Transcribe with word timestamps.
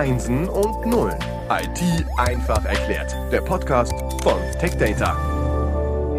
Einsen 0.00 0.48
und 0.48 0.86
Nullen. 0.86 1.18
IT 1.50 2.06
einfach 2.16 2.64
erklärt. 2.64 3.14
Der 3.30 3.42
Podcast 3.42 3.92
von 4.22 4.40
TechData. 4.58 5.14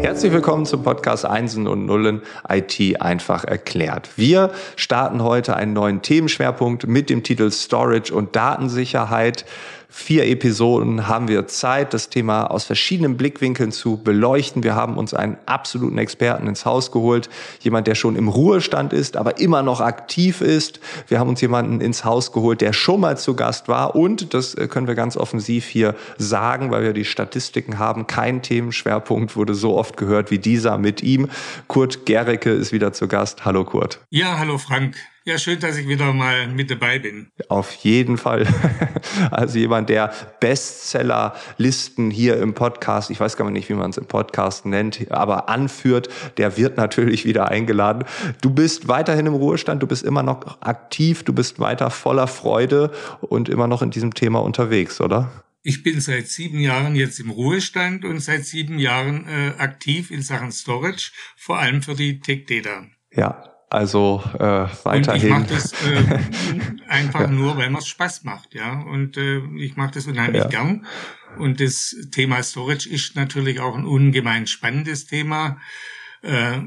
Herzlich 0.00 0.30
willkommen 0.32 0.66
zum 0.66 0.84
Podcast 0.84 1.26
Einsen 1.26 1.66
und 1.66 1.86
Nullen 1.86 2.22
IT 2.48 3.00
einfach 3.02 3.42
erklärt. 3.42 4.10
Wir 4.16 4.52
starten 4.76 5.24
heute 5.24 5.56
einen 5.56 5.72
neuen 5.72 6.00
Themenschwerpunkt 6.00 6.86
mit 6.86 7.10
dem 7.10 7.24
Titel 7.24 7.50
Storage 7.50 8.14
und 8.14 8.36
Datensicherheit 8.36 9.44
vier 9.92 10.26
Episoden 10.26 11.06
haben 11.06 11.28
wir 11.28 11.46
Zeit, 11.46 11.92
das 11.92 12.08
Thema 12.08 12.44
aus 12.46 12.64
verschiedenen 12.64 13.18
Blickwinkeln 13.18 13.72
zu 13.72 13.98
beleuchten. 13.98 14.64
Wir 14.64 14.74
haben 14.74 14.96
uns 14.96 15.12
einen 15.12 15.36
absoluten 15.44 15.98
Experten 15.98 16.48
ins 16.48 16.64
Haus 16.64 16.90
geholt, 16.90 17.28
jemand, 17.60 17.86
der 17.86 17.94
schon 17.94 18.16
im 18.16 18.28
Ruhestand 18.28 18.94
ist, 18.94 19.18
aber 19.18 19.38
immer 19.38 19.62
noch 19.62 19.82
aktiv 19.82 20.40
ist. 20.40 20.80
Wir 21.08 21.18
haben 21.20 21.28
uns 21.28 21.42
jemanden 21.42 21.82
ins 21.82 22.06
Haus 22.06 22.32
geholt, 22.32 22.62
der 22.62 22.72
schon 22.72 23.00
mal 23.00 23.18
zu 23.18 23.36
Gast 23.36 23.68
war 23.68 23.94
und, 23.94 24.32
das 24.32 24.54
äh, 24.54 24.66
können 24.66 24.86
wir 24.86 24.94
ganz 24.94 25.18
offensiv 25.18 25.66
hier 25.66 25.94
sagen, 26.16 26.70
weil 26.70 26.82
wir 26.82 26.94
die 26.94 27.04
Statistiken 27.04 27.78
haben, 27.78 28.06
kein 28.06 28.40
Themenschwerpunkt 28.40 29.36
wurde 29.36 29.54
so 29.54 29.76
oft 29.76 29.98
gehört 29.98 30.30
wie 30.30 30.38
dieser 30.38 30.78
mit 30.78 31.02
ihm. 31.02 31.28
Kurt 31.68 32.06
Gericke 32.06 32.50
ist 32.50 32.72
wieder 32.72 32.94
zu 32.94 33.08
Gast. 33.08 33.44
Hallo 33.44 33.64
Kurt. 33.64 34.00
Ja, 34.08 34.38
hallo 34.38 34.56
Frank. 34.56 34.96
Ja, 35.24 35.38
schön, 35.38 35.60
dass 35.60 35.76
ich 35.76 35.86
wieder 35.86 36.12
mal 36.12 36.48
mit 36.48 36.68
dabei 36.68 36.98
bin. 36.98 37.28
Auf 37.48 37.72
jeden 37.74 38.18
Fall. 38.18 38.46
Also 39.30 39.58
jemand, 39.58 39.88
der 39.88 40.12
Bestsellerlisten 40.40 42.10
hier 42.10 42.38
im 42.38 42.54
Podcast, 42.54 43.10
ich 43.10 43.20
weiß 43.20 43.36
gar 43.36 43.50
nicht, 43.50 43.68
wie 43.68 43.74
man 43.74 43.90
es 43.90 43.98
im 43.98 44.06
Podcast 44.06 44.64
nennt, 44.64 45.10
aber 45.10 45.48
anführt, 45.48 46.08
der 46.38 46.56
wird 46.56 46.76
natürlich 46.76 47.24
wieder 47.24 47.48
eingeladen. 47.48 48.04
Du 48.40 48.50
bist 48.50 48.88
weiterhin 48.88 49.26
im 49.26 49.34
Ruhestand, 49.34 49.82
du 49.82 49.86
bist 49.86 50.02
immer 50.04 50.22
noch 50.22 50.60
aktiv, 50.60 51.24
du 51.24 51.32
bist 51.32 51.58
weiter 51.58 51.90
voller 51.90 52.26
Freude 52.26 52.90
und 53.20 53.48
immer 53.48 53.66
noch 53.66 53.82
in 53.82 53.90
diesem 53.90 54.14
Thema 54.14 54.40
unterwegs, 54.40 55.00
oder? 55.00 55.30
Ich 55.62 55.82
bin 55.82 56.00
seit 56.00 56.28
sieben 56.28 56.58
Jahren 56.58 56.94
jetzt 56.94 57.20
im 57.20 57.30
Ruhestand 57.30 58.04
und 58.04 58.20
seit 58.20 58.44
sieben 58.44 58.78
Jahren 58.78 59.26
äh, 59.28 59.52
aktiv 59.58 60.10
in 60.10 60.22
Sachen 60.22 60.52
Storage, 60.52 61.12
vor 61.36 61.58
allem 61.58 61.82
für 61.82 61.94
die 61.94 62.20
Tech 62.20 62.46
Data. 62.46 62.86
Ja, 63.14 63.51
also 63.72 64.22
äh, 64.34 64.66
weiterhin. 64.84 65.06
Und 65.06 65.16
ich 65.16 65.28
mache 65.30 65.46
das 65.46 65.72
äh, 65.72 66.18
einfach 66.88 67.22
ja. 67.22 67.26
nur, 67.28 67.56
weil 67.56 67.70
mir 67.70 67.78
es 67.78 67.88
Spaß 67.88 68.24
macht, 68.24 68.54
ja. 68.54 68.80
Und 68.82 69.16
äh, 69.16 69.40
ich 69.56 69.76
mache 69.76 69.92
das 69.92 70.06
unheimlich 70.06 70.42
ja. 70.42 70.48
gern. 70.48 70.86
Und 71.38 71.58
das 71.58 71.96
Thema 72.10 72.42
Storage 72.42 72.86
ist 72.90 73.16
natürlich 73.16 73.60
auch 73.60 73.74
ein 73.74 73.86
ungemein 73.86 74.46
spannendes 74.46 75.06
Thema. 75.06 75.58
Äh, 76.22 76.58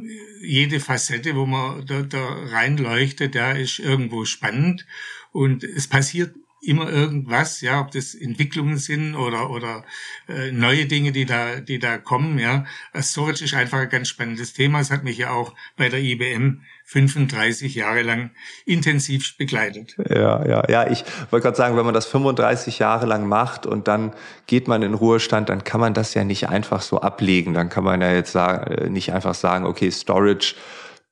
jede 0.42 0.80
Facette, 0.80 1.36
wo 1.36 1.46
man 1.46 1.86
da, 1.86 2.02
da 2.02 2.26
reinleuchtet, 2.52 3.36
ja, 3.36 3.52
ist 3.52 3.78
irgendwo 3.78 4.26
spannend. 4.26 4.88
Und 5.32 5.64
es 5.64 5.88
passiert 5.88 6.34
immer 6.62 6.90
irgendwas, 6.90 7.62
ja, 7.62 7.82
ob 7.82 7.92
das 7.92 8.16
Entwicklungen 8.16 8.78
sind 8.78 9.14
oder 9.14 9.52
oder 9.52 9.86
äh, 10.28 10.52
neue 10.52 10.88
Dinge, 10.88 11.12
die 11.12 11.26
da 11.26 11.60
die 11.60 11.78
da 11.78 12.00
kommen, 12.00 12.40
ja. 12.40 12.66
Storage 13.00 13.46
ist 13.46 13.54
einfach 13.54 13.78
ein 13.78 13.90
ganz 13.90 14.08
spannendes 14.08 14.54
Thema. 14.54 14.80
Es 14.80 14.90
hat 14.90 15.04
mich 15.04 15.20
ja 15.20 15.30
auch 15.30 15.54
bei 15.78 15.90
der 15.90 16.00
IBM 16.00 16.64
35 16.88 17.74
Jahre 17.74 18.04
lang 18.04 18.30
intensiv 18.66 19.38
begleitet. 19.38 19.96
Ja, 20.08 20.46
ja, 20.46 20.64
ja. 20.70 20.92
Ich 20.92 21.04
wollte 21.32 21.44
gerade 21.44 21.58
sagen, 21.58 21.76
wenn 21.78 21.86
man 21.86 21.96
das 21.96 22.06
35 22.06 22.78
Jahre 22.80 23.08
lang 23.08 23.28
macht 23.28 23.66
und 23.66 23.88
dann 23.88 24.14
geht 24.46 24.68
man 24.68 24.84
in 24.84 24.94
Ruhestand, 24.94 25.50
dann 25.50 25.64
kann 25.64 25.82
man 25.82 25.96
das 25.96 26.14
ja 26.14 26.24
nicht 26.24 26.48
einfach 26.48 26.84
so 26.84 27.02
ablegen. 27.02 27.56
Dann 27.56 27.70
kann 27.70 27.84
man 27.84 28.02
ja 28.02 28.12
jetzt 28.12 28.32
sagen, 28.32 28.72
äh, 28.72 28.90
nicht 28.90 29.12
einfach 29.14 29.34
sagen, 29.34 29.66
okay, 29.66 29.90
Storage 29.90 30.56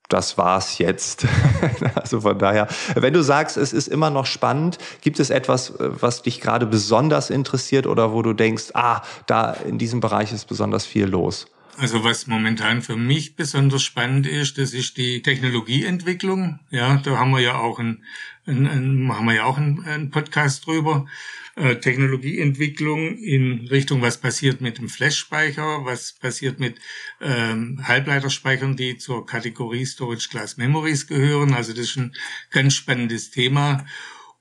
das 0.10 0.38
war's 0.38 0.78
jetzt. 0.78 1.26
also 1.96 2.22
von 2.22 2.38
daher, 2.38 2.68
wenn 2.94 3.14
du 3.14 3.24
sagst, 3.24 3.58
es 3.58 3.74
ist 3.74 3.88
immer 3.88 4.12
noch 4.12 4.28
spannend, 4.28 4.78
gibt 5.02 5.20
es 5.20 5.32
etwas, 5.32 5.72
äh, 5.72 5.90
was 6.02 6.22
dich 6.22 6.40
gerade 6.40 6.68
besonders 6.68 7.32
interessiert 7.32 7.88
oder 7.88 8.14
wo 8.14 8.22
du 8.22 8.34
denkst, 8.34 8.72
ah, 8.76 9.02
da 9.26 9.54
in 9.54 9.80
diesem 9.80 10.02
Bereich 10.02 10.32
ist 10.32 10.46
besonders 10.46 10.86
viel 10.86 11.06
los? 11.06 11.48
Also 11.78 12.04
was 12.04 12.28
momentan 12.28 12.82
für 12.82 12.96
mich 12.96 13.36
besonders 13.36 13.84
spannend 13.84 14.28
ist, 14.28 14.58
das 14.58 14.74
ist 14.74 14.98
die 14.98 15.22
Technologieentwicklung. 15.24 16.60
Ja, 16.70 16.98
da 16.98 17.18
haben 17.18 17.32
wir 17.32 17.40
ja 17.40 17.56
auch 17.58 17.80
ein, 17.80 18.04
ein, 18.46 18.68
ein 18.68 19.12
haben 19.12 19.26
wir 19.26 19.34
ja 19.34 19.46
auch 19.46 19.58
einen, 19.58 19.84
einen 19.84 20.12
Podcast 20.12 20.68
drüber. 20.68 21.08
Äh, 21.56 21.76
Technologieentwicklung 21.76 23.16
in 23.18 23.68
Richtung, 23.68 24.02
was 24.02 24.20
passiert 24.20 24.60
mit 24.60 24.80
dem 24.80 24.90
Flash-Speicher, 24.90 25.86
was 25.86 26.14
passiert 26.14 26.60
mit 26.60 26.80
ähm, 27.22 27.80
Halbleiterspeichern, 27.88 28.76
die 28.76 28.98
zur 28.98 29.26
Kategorie 29.28 29.86
Storage 29.86 30.30
Class 30.30 30.58
Memories 30.58 31.06
gehören. 31.06 31.54
Also 31.54 31.74
das 31.74 31.86
ist 31.86 31.98
ein 31.98 32.16
ganz 32.50 32.74
spannendes 32.74 33.30
Thema. 33.30 33.86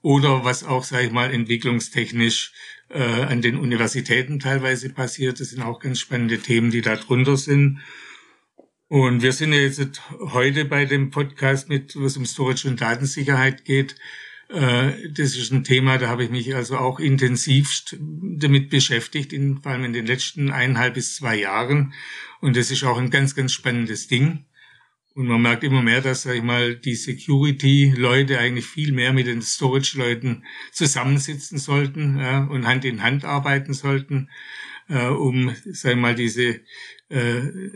Oder 0.01 0.43
was 0.43 0.63
auch, 0.63 0.83
sage 0.83 1.05
ich 1.05 1.11
mal, 1.11 1.31
entwicklungstechnisch 1.31 2.51
äh, 2.93 3.23
an 3.23 3.41
den 3.41 3.57
Universitäten 3.57 4.39
teilweise 4.39 4.89
passiert. 4.89 5.39
Das 5.39 5.49
sind 5.49 5.61
auch 5.61 5.79
ganz 5.79 5.99
spannende 5.99 6.39
Themen, 6.39 6.71
die 6.71 6.81
da 6.81 6.95
drunter 6.95 7.37
sind. 7.37 7.79
Und 8.87 9.23
wir 9.23 9.31
sind 9.31 9.53
jetzt 9.53 10.01
heute 10.11 10.65
bei 10.65 10.85
dem 10.85 11.09
Podcast 11.09 11.69
mit, 11.69 11.95
wo 11.95 12.05
es 12.05 12.15
um 12.15 12.25
Storage 12.25 12.67
und 12.67 12.79
Datensicherheit 12.79 13.65
geht, 13.65 13.95
äh, 14.53 15.09
das 15.09 15.35
ist 15.35 15.51
ein 15.51 15.63
Thema, 15.63 15.97
da 15.97 16.09
habe 16.09 16.23
ich 16.23 16.29
mich 16.29 16.55
also 16.55 16.77
auch 16.77 16.99
intensivst 16.99 17.97
damit 17.99 18.69
beschäftigt, 18.69 19.33
in, 19.33 19.61
vor 19.61 19.71
allem 19.71 19.85
in 19.85 19.93
den 19.93 20.05
letzten 20.05 20.51
eineinhalb 20.51 20.93
bis 20.93 21.15
zwei 21.15 21.35
Jahren. 21.35 21.93
Und 22.39 22.55
das 22.55 22.69
ist 22.69 22.83
auch 22.83 22.97
ein 22.97 23.09
ganz, 23.09 23.35
ganz 23.35 23.51
spannendes 23.51 24.07
Ding. 24.07 24.45
Und 25.15 25.27
man 25.27 25.41
merkt 25.41 25.63
immer 25.63 25.83
mehr, 25.83 26.01
dass, 26.01 26.23
sag 26.23 26.35
ich 26.35 26.43
mal, 26.43 26.75
die 26.75 26.95
Security-Leute 26.95 28.39
eigentlich 28.39 28.65
viel 28.65 28.91
mehr 28.91 29.13
mit 29.13 29.27
den 29.27 29.43
Storage-Leuten 29.43 30.43
zusammensitzen 30.71 31.59
sollten 31.59 32.17
ja, 32.17 32.45
und 32.45 32.65
Hand 32.65 32.83
in 32.83 33.03
Hand 33.03 33.23
arbeiten 33.23 33.73
sollten, 33.73 34.29
äh, 34.89 35.07
um, 35.07 35.55
sag 35.65 35.91
ich 35.91 35.97
mal, 35.97 36.15
diese 36.15 36.61
äh, 37.13 37.71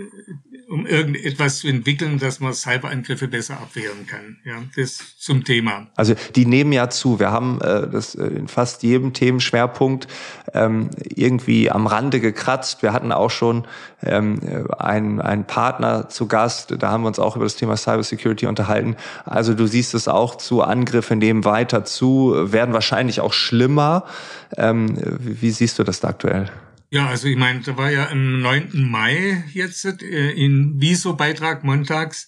um 0.68 0.86
irgendetwas 0.88 1.59
zu 1.59 1.68
entwickeln, 1.68 2.18
dass 2.18 2.40
man 2.40 2.53
Cyberangriffe 2.53 3.28
besser 3.28 3.59
abwehren 3.59 4.08
kann. 4.08 4.38
Ja, 4.44 4.64
das 4.75 5.18
zum 5.20 5.44
Thema. 5.44 5.88
Also 5.96 6.16
die 6.36 6.46
nehmen 6.46 6.74
ja 6.74 6.90
zu. 6.90 7.20
Wir 7.20 7.31
haben 7.31 7.62
äh, 7.62 7.88
das 7.88 8.16
äh, 8.16 8.26
in 8.26 8.47
fast 8.47 8.81
jedem 8.81 9.14
Themenschwerpunkt 9.14 10.08
ähm, 10.53 10.90
irgendwie 11.03 11.70
am 11.70 11.86
Rande 11.86 12.20
gekratzt. 12.20 12.81
Wir 12.81 12.94
hatten 12.94 13.12
auch 13.12 13.30
schon 13.30 13.66
ähm, 14.03 14.40
einen, 14.80 15.22
einen 15.22 15.46
Partner 15.46 16.09
zu 16.09 16.28
Gast. 16.28 16.74
Da 16.80 16.90
haben 16.90 17.03
wir 17.03 17.08
uns 17.08 17.20
auch 17.20 17.36
über 17.36 17.46
das 17.46 17.56
Thema 17.56 17.78
Cybersecurity 17.78 18.47
unterhalten. 18.47 18.96
Also 19.24 19.53
du 19.53 19.68
siehst 19.68 19.94
es 19.94 20.08
auch 20.08 20.36
zu. 20.36 20.64
Angriffe 20.64 21.16
nehmen 21.16 21.46
weiter 21.46 21.86
zu, 21.86 22.34
werden 22.52 22.74
wahrscheinlich 22.74 23.22
auch 23.22 23.34
schlimmer. 23.34 24.03
Ähm, 24.58 24.97
wie 25.20 25.52
siehst 25.52 25.78
du 25.78 25.84
das 25.84 26.00
da 26.00 26.08
aktuell? 26.09 26.50
Ja, 26.90 27.08
also 27.08 27.28
ich 27.28 27.36
meine, 27.36 27.59
da 27.62 27.75
war 27.75 27.92
ja 27.92 28.09
am 28.09 28.42
9. 28.42 28.90
Mai 28.90 29.44
jetzt 29.53 29.84
äh, 29.84 30.31
in 30.31 30.80
Viso-Beitrag 30.80 31.66
montags, 31.66 32.28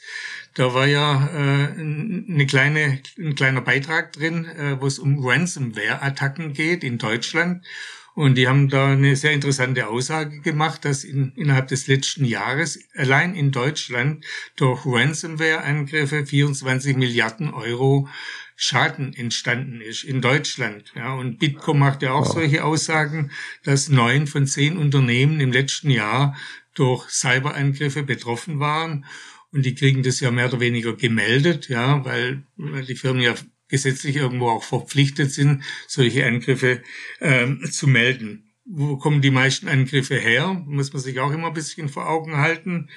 da 0.53 0.73
war 0.73 0.85
ja 0.85 1.27
äh, 1.27 1.79
eine 1.79 2.45
kleine, 2.45 3.01
ein 3.17 3.35
kleiner 3.35 3.61
Beitrag 3.61 4.11
drin, 4.11 4.43
äh, 4.45 4.81
wo 4.81 4.87
es 4.87 4.99
um 4.99 5.25
Ransomware-Attacken 5.25 6.51
geht 6.51 6.83
in 6.83 6.97
Deutschland. 6.97 7.65
Und 8.15 8.35
die 8.35 8.49
haben 8.49 8.67
da 8.67 8.91
eine 8.91 9.15
sehr 9.15 9.31
interessante 9.31 9.87
Aussage 9.87 10.41
gemacht, 10.41 10.83
dass 10.83 11.05
in, 11.05 11.31
innerhalb 11.37 11.69
des 11.69 11.87
letzten 11.87 12.25
Jahres 12.25 12.79
allein 12.95 13.35
in 13.35 13.51
Deutschland 13.51 14.25
durch 14.57 14.85
Ransomware-Angriffe 14.85 16.25
24 16.25 16.97
Milliarden 16.97 17.53
Euro 17.53 18.09
Schaden 18.61 19.13
entstanden 19.13 19.79
ist 19.79 20.03
in 20.03 20.19
Deutschland. 20.19 20.91
Ja, 20.93 21.13
und 21.13 21.39
Bitkom 21.39 21.79
macht 21.79 22.01
ja 22.01 22.11
auch 22.11 22.25
wow. 22.25 22.33
solche 22.33 22.65
Aussagen, 22.65 23.31
dass 23.63 23.87
neun 23.87 24.27
von 24.27 24.45
zehn 24.45 24.77
Unternehmen 24.77 25.39
im 25.39 25.53
letzten 25.53 25.89
Jahr 25.89 26.35
durch 26.73 27.09
Cyberangriffe 27.09 28.03
betroffen 28.03 28.59
waren. 28.59 29.05
Und 29.53 29.65
die 29.65 29.75
kriegen 29.75 30.03
das 30.03 30.19
ja 30.19 30.29
mehr 30.29 30.47
oder 30.47 30.59
weniger 30.59 30.93
gemeldet, 30.93 31.69
ja, 31.69 32.03
weil, 32.03 32.43
weil 32.57 32.83
die 32.83 32.97
Firmen 32.97 33.21
ja 33.21 33.33
gesetzlich 33.69 34.17
irgendwo 34.17 34.49
auch 34.49 34.63
verpflichtet 34.63 35.31
sind, 35.31 35.63
solche 35.87 36.25
Angriffe 36.25 36.83
ähm, 37.21 37.63
zu 37.71 37.87
melden. 37.87 38.51
Wo 38.65 38.97
kommen 38.97 39.21
die 39.21 39.31
meisten 39.31 39.69
Angriffe 39.69 40.19
her? 40.19 40.61
Muss 40.65 40.91
man 40.91 41.01
sich 41.01 41.21
auch 41.21 41.31
immer 41.31 41.47
ein 41.47 41.53
bisschen 41.53 41.87
vor 41.87 42.09
Augen 42.09 42.35
halten. 42.35 42.89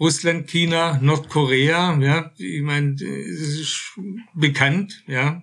Russland, 0.00 0.48
China, 0.48 0.98
Nordkorea, 1.02 1.98
ja, 2.00 2.32
ich 2.38 2.62
meine, 2.62 2.94
es 2.94 3.58
ist 3.58 4.00
bekannt, 4.34 5.04
ja, 5.06 5.42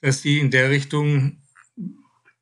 dass 0.00 0.20
die 0.20 0.40
in 0.40 0.50
der 0.50 0.70
Richtung 0.70 1.38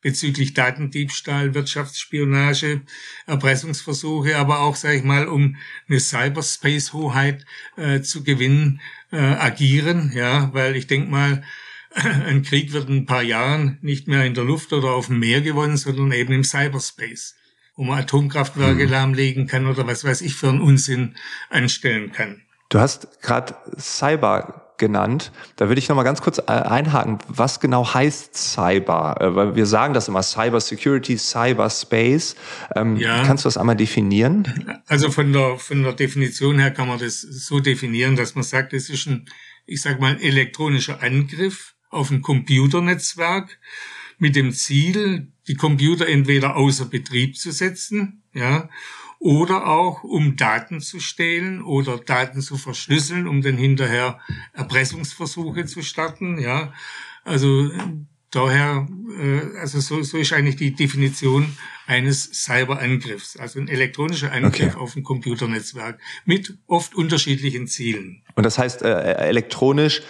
bezüglich 0.00 0.54
Datendiebstahl, 0.54 1.54
Wirtschaftsspionage, 1.54 2.80
Erpressungsversuche, 3.26 4.36
aber 4.36 4.60
auch, 4.60 4.76
sage 4.76 4.96
ich 4.96 5.04
mal, 5.04 5.28
um 5.28 5.56
eine 5.88 6.00
Cyberspace-Hoheit 6.00 7.44
äh, 7.76 8.00
zu 8.00 8.24
gewinnen, 8.24 8.80
äh, 9.12 9.18
agieren, 9.18 10.10
ja, 10.14 10.52
weil 10.54 10.74
ich 10.74 10.86
denke 10.86 11.10
mal, 11.10 11.44
ein 11.94 12.42
Krieg 12.42 12.72
wird 12.72 12.88
in 12.88 12.96
ein 12.96 13.06
paar 13.06 13.22
Jahren 13.22 13.78
nicht 13.82 14.08
mehr 14.08 14.24
in 14.24 14.34
der 14.34 14.44
Luft 14.44 14.72
oder 14.72 14.92
auf 14.92 15.06
dem 15.06 15.20
Meer 15.20 15.42
gewonnen, 15.42 15.76
sondern 15.76 16.12
eben 16.12 16.32
im 16.32 16.44
Cyberspace 16.44 17.36
wo 17.82 17.86
man 17.86 17.98
Atomkraftwerke 17.98 18.84
mhm. 18.84 18.90
lahmlegen 18.92 19.46
kann 19.48 19.66
oder 19.66 19.84
was 19.88 20.04
weiß 20.04 20.20
ich 20.20 20.36
für 20.36 20.48
einen 20.48 20.60
Unsinn 20.60 21.16
anstellen 21.50 22.12
kann. 22.12 22.42
Du 22.68 22.78
hast 22.78 23.20
gerade 23.22 23.56
Cyber 23.76 24.74
genannt. 24.78 25.32
Da 25.56 25.66
würde 25.66 25.80
ich 25.80 25.88
noch 25.88 25.96
mal 25.96 26.04
ganz 26.04 26.22
kurz 26.22 26.38
äh, 26.38 26.44
einhaken. 26.52 27.18
Was 27.26 27.58
genau 27.58 27.92
heißt 27.92 28.36
Cyber? 28.36 29.16
Äh, 29.18 29.34
weil 29.34 29.56
wir 29.56 29.66
sagen 29.66 29.94
das 29.94 30.06
immer 30.06 30.22
Cyber 30.22 30.60
Security, 30.60 31.18
Cyberspace. 31.18 32.36
Ähm, 32.76 32.96
ja. 32.98 33.24
Kannst 33.24 33.44
du 33.44 33.48
das 33.48 33.56
einmal 33.56 33.74
definieren? 33.74 34.80
Also 34.86 35.10
von 35.10 35.32
der, 35.32 35.58
von 35.58 35.82
der 35.82 35.94
Definition 35.94 36.60
her 36.60 36.70
kann 36.70 36.86
man 36.86 37.00
das 37.00 37.20
so 37.20 37.58
definieren, 37.58 38.14
dass 38.14 38.36
man 38.36 38.44
sagt, 38.44 38.74
es 38.74 38.90
ist 38.90 39.08
ein, 39.08 39.28
ich 39.66 39.82
sag 39.82 40.00
mal, 40.00 40.20
elektronischer 40.20 41.02
Angriff 41.02 41.74
auf 41.90 42.12
ein 42.12 42.22
Computernetzwerk 42.22 43.58
mit 44.18 44.36
dem 44.36 44.52
Ziel, 44.52 45.32
die 45.48 45.54
Computer 45.54 46.06
entweder 46.06 46.56
außer 46.56 46.86
Betrieb 46.86 47.36
zu 47.36 47.50
setzen, 47.50 48.22
ja, 48.34 48.68
oder 49.18 49.68
auch 49.68 50.02
um 50.02 50.36
Daten 50.36 50.80
zu 50.80 50.98
stehlen 50.98 51.62
oder 51.62 51.98
Daten 51.98 52.40
zu 52.40 52.56
verschlüsseln, 52.56 53.28
um 53.28 53.40
dann 53.40 53.56
hinterher 53.56 54.18
Erpressungsversuche 54.52 55.64
zu 55.66 55.82
starten, 55.82 56.38
ja. 56.38 56.72
Also 57.24 57.70
daher, 58.32 58.88
äh, 59.16 59.58
also 59.58 59.78
so, 59.78 60.02
so 60.02 60.18
ist 60.18 60.32
eigentlich 60.32 60.56
die 60.56 60.74
Definition 60.74 61.56
eines 61.86 62.30
Cyberangriffs, 62.32 63.36
also 63.36 63.60
ein 63.60 63.68
elektronischer 63.68 64.32
Angriff 64.32 64.74
okay. 64.74 64.82
auf 64.82 64.96
ein 64.96 65.04
Computernetzwerk 65.04 66.00
mit 66.24 66.58
oft 66.66 66.94
unterschiedlichen 66.94 67.68
Zielen. 67.68 68.22
Und 68.34 68.44
das 68.44 68.58
heißt 68.58 68.82
äh, 68.82 69.12
elektronisch 69.28 70.02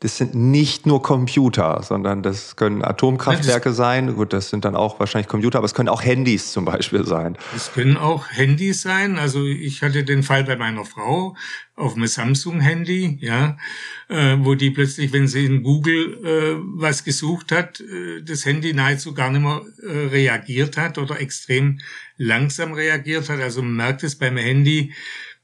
das 0.00 0.16
sind 0.16 0.34
nicht 0.34 0.86
nur 0.86 1.02
Computer, 1.02 1.82
sondern 1.82 2.22
das 2.22 2.56
können 2.56 2.82
Atomkraftwerke 2.82 3.74
sein. 3.74 4.14
Gut, 4.16 4.32
das 4.32 4.48
sind 4.48 4.64
dann 4.64 4.74
auch 4.74 4.98
wahrscheinlich 4.98 5.28
Computer, 5.28 5.58
aber 5.58 5.66
es 5.66 5.74
können 5.74 5.90
auch 5.90 6.02
Handys 6.02 6.52
zum 6.52 6.64
Beispiel 6.64 7.04
sein. 7.04 7.36
Es 7.54 7.70
können 7.74 7.98
auch 7.98 8.30
Handys 8.30 8.80
sein. 8.80 9.18
Also 9.18 9.44
ich 9.44 9.82
hatte 9.82 10.02
den 10.02 10.22
Fall 10.22 10.44
bei 10.44 10.56
meiner 10.56 10.86
Frau 10.86 11.36
auf 11.76 11.96
einem 11.96 12.06
Samsung-Handy, 12.06 13.18
ja, 13.20 13.58
äh, 14.08 14.38
wo 14.40 14.54
die 14.54 14.70
plötzlich, 14.70 15.12
wenn 15.12 15.28
sie 15.28 15.44
in 15.44 15.62
Google 15.62 16.18
äh, 16.24 16.62
was 16.80 17.04
gesucht 17.04 17.52
hat, 17.52 17.80
äh, 17.80 18.22
das 18.22 18.46
Handy 18.46 18.72
nahezu 18.72 19.12
gar 19.12 19.30
nicht 19.30 19.42
mehr 19.42 19.60
äh, 19.82 20.06
reagiert 20.06 20.78
hat 20.78 20.96
oder 20.96 21.20
extrem 21.20 21.78
langsam 22.16 22.72
reagiert 22.72 23.28
hat. 23.28 23.40
Also 23.40 23.60
man 23.60 23.76
merkt 23.76 24.02
es 24.02 24.16
beim 24.16 24.38
Handy, 24.38 24.94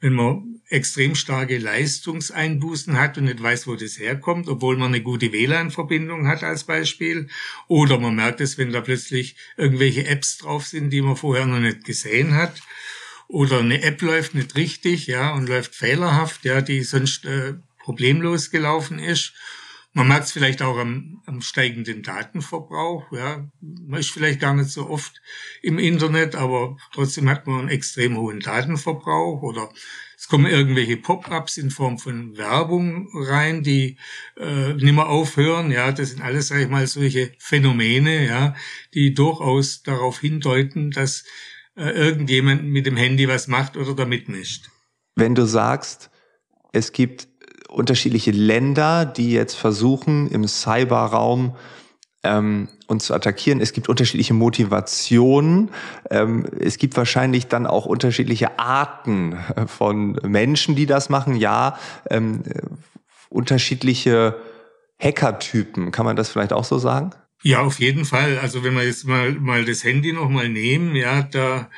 wenn 0.01 0.15
man 0.15 0.56
extrem 0.69 1.15
starke 1.15 1.59
Leistungseinbußen 1.59 2.99
hat 2.99 3.19
und 3.19 3.25
nicht 3.25 3.43
weiß, 3.43 3.67
wo 3.67 3.77
das 3.77 3.99
herkommt, 3.99 4.49
obwohl 4.49 4.77
man 4.77 4.89
eine 4.89 5.03
gute 5.03 5.33
WLAN-Verbindung 5.33 6.27
hat 6.27 6.43
als 6.43 6.65
Beispiel. 6.65 7.29
Oder 7.69 7.99
man 7.99 8.17
merkt 8.17 8.41
es, 8.41 8.59
wenn 8.59 8.73
da 8.73 8.81
plötzlich 8.81 9.37
irgendwelche 9.57 10.07
Apps 10.07 10.39
drauf 10.39 10.67
sind, 10.67 10.91
die 10.91 11.03
man 11.03 11.17
vorher 11.17 11.47
noch 11.47 11.61
nicht 11.61 11.85
gesehen 11.85 12.35
hat. 12.35 12.61
Oder 13.29 13.61
eine 13.61 13.83
App 13.83 14.03
läuft 14.03 14.35
nicht 14.35 14.57
richtig, 14.57 15.07
ja, 15.07 15.33
und 15.35 15.49
läuft 15.49 15.75
fehlerhaft, 15.75 16.45
ja, 16.45 16.61
die 16.61 16.83
sonst 16.83 17.25
äh, 17.25 17.55
problemlos 17.79 18.51
gelaufen 18.51 18.99
ist. 18.99 19.35
Man 19.97 20.09
merkt 20.09 20.27
es 20.27 20.33
vielleicht 20.33 20.61
auch 20.61 20.77
am, 20.77 21.23
am 21.25 21.41
steigenden 21.41 22.03
Datenverbrauch. 22.03 23.11
Ja. 23.13 23.49
Man 23.63 23.99
ist 23.99 24.11
vielleicht 24.11 24.41
gar 24.41 24.53
nicht 24.53 24.69
so 24.69 24.91
oft 24.91 25.23
im 25.63 25.79
Internet, 25.79 26.35
aber 26.35 26.77
trotzdem 26.93 27.31
hat 27.31 27.47
man 27.47 27.61
einen 27.61 27.69
extrem 27.71 28.19
hohen 28.19 28.41
Datenverbrauch 28.41 29.41
oder 29.41 29.71
es 30.19 30.29
kommen 30.29 30.53
irgendwelche 30.53 30.99
Pop-ups 30.99 31.57
in 31.57 31.71
Form 31.71 31.99
von 31.99 32.37
Werbung 32.37 33.09
rein, 33.15 33.63
die 33.63 33.97
äh, 34.37 34.75
nimmer 34.75 35.09
aufhören. 35.09 35.71
Ja, 35.71 35.91
das 35.93 36.11
sind 36.11 36.21
alles, 36.21 36.49
sage 36.49 36.65
ich 36.65 36.69
mal, 36.69 36.87
solche 36.87 37.33
Phänomene, 37.39 38.27
ja, 38.27 38.55
die 38.93 39.15
durchaus 39.15 39.83
darauf 39.83 40.21
hindeuten, 40.21 40.91
dass 40.91 41.25
äh, 41.75 41.89
irgendjemand 41.89 42.65
mit 42.65 42.85
dem 42.85 42.99
Handy 42.99 43.29
was 43.29 43.49
macht 43.49 43.79
oder 43.79 43.95
damit 43.95 44.29
mischt. 44.29 44.69
Wenn 45.15 45.35
du 45.35 45.47
sagst, 45.47 46.11
es 46.75 46.93
gibt 46.93 47.29
unterschiedliche 47.77 48.31
Länder, 48.31 49.05
die 49.05 49.33
jetzt 49.33 49.55
versuchen, 49.55 50.29
im 50.31 50.49
Cyberraum 50.49 51.57
ähm, 52.25 52.69
uns 52.87 53.07
zu 53.07 53.15
attackieren. 53.15 53.61
Es 53.61 53.73
gibt 53.73 53.89
unterschiedliche 53.89 54.35
Motivationen. 54.35 55.71
Ähm, 56.11 56.47
es 56.59 56.79
gibt 56.79 56.97
wahrscheinlich 56.97 57.49
dann 57.49 57.67
auch 57.67 57.87
unterschiedliche 57.87 58.59
Arten 58.59 59.39
von 59.67 60.13
Menschen, 60.27 60.75
die 60.75 60.87
das 60.87 61.11
machen. 61.11 61.37
Ja, 61.37 61.79
ähm, 62.11 62.43
unterschiedliche 63.29 64.37
Hackertypen. 64.99 65.93
Kann 65.93 66.07
man 66.07 66.17
das 66.17 66.31
vielleicht 66.31 66.53
auch 66.53 66.65
so 66.65 66.79
sagen? 66.79 67.11
Ja, 67.43 67.61
auf 67.61 67.79
jeden 67.79 68.07
Fall. 68.07 68.39
Also 68.41 68.65
wenn 68.65 68.75
wir 68.75 68.85
jetzt 68.85 69.07
mal, 69.07 69.33
mal 69.33 69.65
das 69.65 69.85
Handy 69.85 70.13
nochmal 70.13 70.49
nehmen, 70.49 70.97
ja, 70.97 71.23
da 71.23 71.69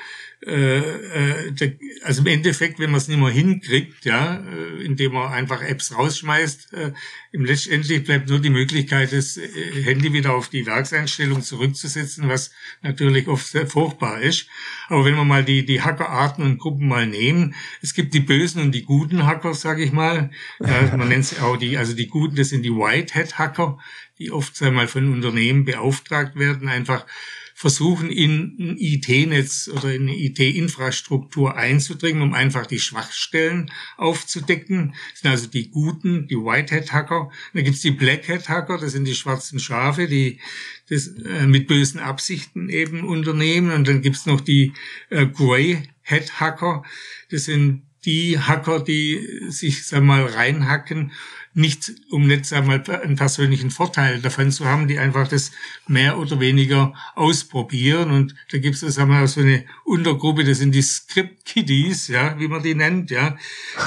äh, 0.46 0.78
äh, 0.78 1.78
also 2.04 2.20
im 2.20 2.28
Endeffekt, 2.28 2.78
wenn 2.78 2.90
man 2.90 2.98
es 2.98 3.08
nicht 3.08 3.18
mehr 3.18 3.30
hinkriegt, 3.30 4.04
ja, 4.04 4.36
äh, 4.36 4.84
indem 4.84 5.14
man 5.14 5.32
einfach 5.32 5.62
Apps 5.62 5.96
rausschmeißt, 5.96 6.72
äh, 6.74 6.92
im 7.32 7.44
letztendlich 7.44 8.04
bleibt 8.04 8.28
nur 8.28 8.38
die 8.38 8.50
Möglichkeit, 8.50 9.12
das 9.12 9.36
äh, 9.36 9.48
Handy 9.82 10.12
wieder 10.12 10.34
auf 10.34 10.48
die 10.48 10.64
Werkseinstellung 10.64 11.42
zurückzusetzen, 11.42 12.28
was 12.28 12.52
natürlich 12.82 13.26
oft 13.26 13.48
sehr 13.48 13.66
furchtbar 13.66 14.20
ist. 14.20 14.46
Aber 14.88 15.04
wenn 15.04 15.16
wir 15.16 15.24
mal 15.24 15.42
die, 15.42 15.66
die 15.66 15.82
Hackerarten 15.82 16.44
und 16.44 16.58
Gruppen 16.58 16.86
mal 16.86 17.06
nehmen, 17.06 17.56
es 17.82 17.92
gibt 17.92 18.14
die 18.14 18.20
bösen 18.20 18.62
und 18.62 18.72
die 18.72 18.84
guten 18.84 19.26
Hacker, 19.26 19.54
sage 19.54 19.82
ich 19.82 19.90
mal. 19.90 20.30
Ja, 20.60 20.96
man 20.96 21.08
nennt 21.08 21.26
sie 21.26 21.40
auch 21.40 21.56
die, 21.56 21.76
also 21.76 21.94
die 21.94 22.06
guten, 22.06 22.36
das 22.36 22.50
sind 22.50 22.62
die 22.62 22.74
Whitehead-Hacker, 22.74 23.78
die 24.18 24.30
oft 24.30 24.54
sag 24.54 24.72
mal 24.72 24.86
von 24.86 25.12
Unternehmen 25.12 25.64
beauftragt 25.64 26.36
werden, 26.36 26.68
einfach 26.68 27.06
versuchen, 27.58 28.12
in 28.12 28.54
ein 28.56 28.76
IT-Netz 28.78 29.68
oder 29.68 29.92
in 29.92 30.02
eine 30.02 30.16
IT-Infrastruktur 30.16 31.56
einzudringen, 31.56 32.22
um 32.22 32.32
einfach 32.32 32.66
die 32.66 32.78
Schwachstellen 32.78 33.72
aufzudecken. 33.96 34.94
Das 35.10 35.22
sind 35.22 35.30
also 35.32 35.46
die 35.48 35.68
guten, 35.68 36.28
die 36.28 36.36
Whitehead-Hacker. 36.36 37.32
Dann 37.52 37.64
gibt's 37.64 37.80
die 37.80 37.90
Blackhead-Hacker, 37.90 38.78
das 38.78 38.92
sind 38.92 39.06
die 39.06 39.16
schwarzen 39.16 39.58
Schafe, 39.58 40.06
die 40.06 40.38
das 40.88 41.08
äh, 41.08 41.48
mit 41.48 41.66
bösen 41.66 41.98
Absichten 41.98 42.68
eben 42.68 43.02
unternehmen. 43.02 43.72
Und 43.72 43.88
dann 43.88 44.02
gibt's 44.02 44.24
noch 44.24 44.40
die 44.40 44.72
äh, 45.10 45.26
Grey-Head-Hacker, 45.26 46.84
das 47.30 47.46
sind 47.46 47.82
die 48.04 48.38
Hacker, 48.38 48.78
die 48.84 49.48
sich, 49.48 49.84
sag 49.84 50.04
mal, 50.04 50.24
reinhacken 50.24 51.10
nicht, 51.58 51.92
um 52.10 52.28
nicht 52.28 52.46
sagen 52.46 52.68
mal 52.68 52.82
einen 53.02 53.16
persönlichen 53.16 53.70
Vorteil 53.70 54.20
davon 54.20 54.52
zu 54.52 54.64
haben, 54.64 54.86
die 54.86 55.00
einfach 55.00 55.26
das 55.26 55.50
mehr 55.88 56.16
oder 56.18 56.38
weniger 56.38 56.94
ausprobieren. 57.16 58.12
Und 58.12 58.36
da 58.52 58.58
gibt 58.58 58.80
es 58.80 58.94
sagen 58.94 59.10
wir, 59.10 59.26
so 59.26 59.40
eine 59.40 59.64
Untergruppe, 59.84 60.44
das 60.44 60.58
sind 60.58 60.72
die 60.72 60.82
Script 60.82 61.44
Kiddies, 61.44 62.06
ja, 62.06 62.38
wie 62.38 62.46
man 62.46 62.62
die 62.62 62.76
nennt, 62.76 63.10
ja. 63.10 63.36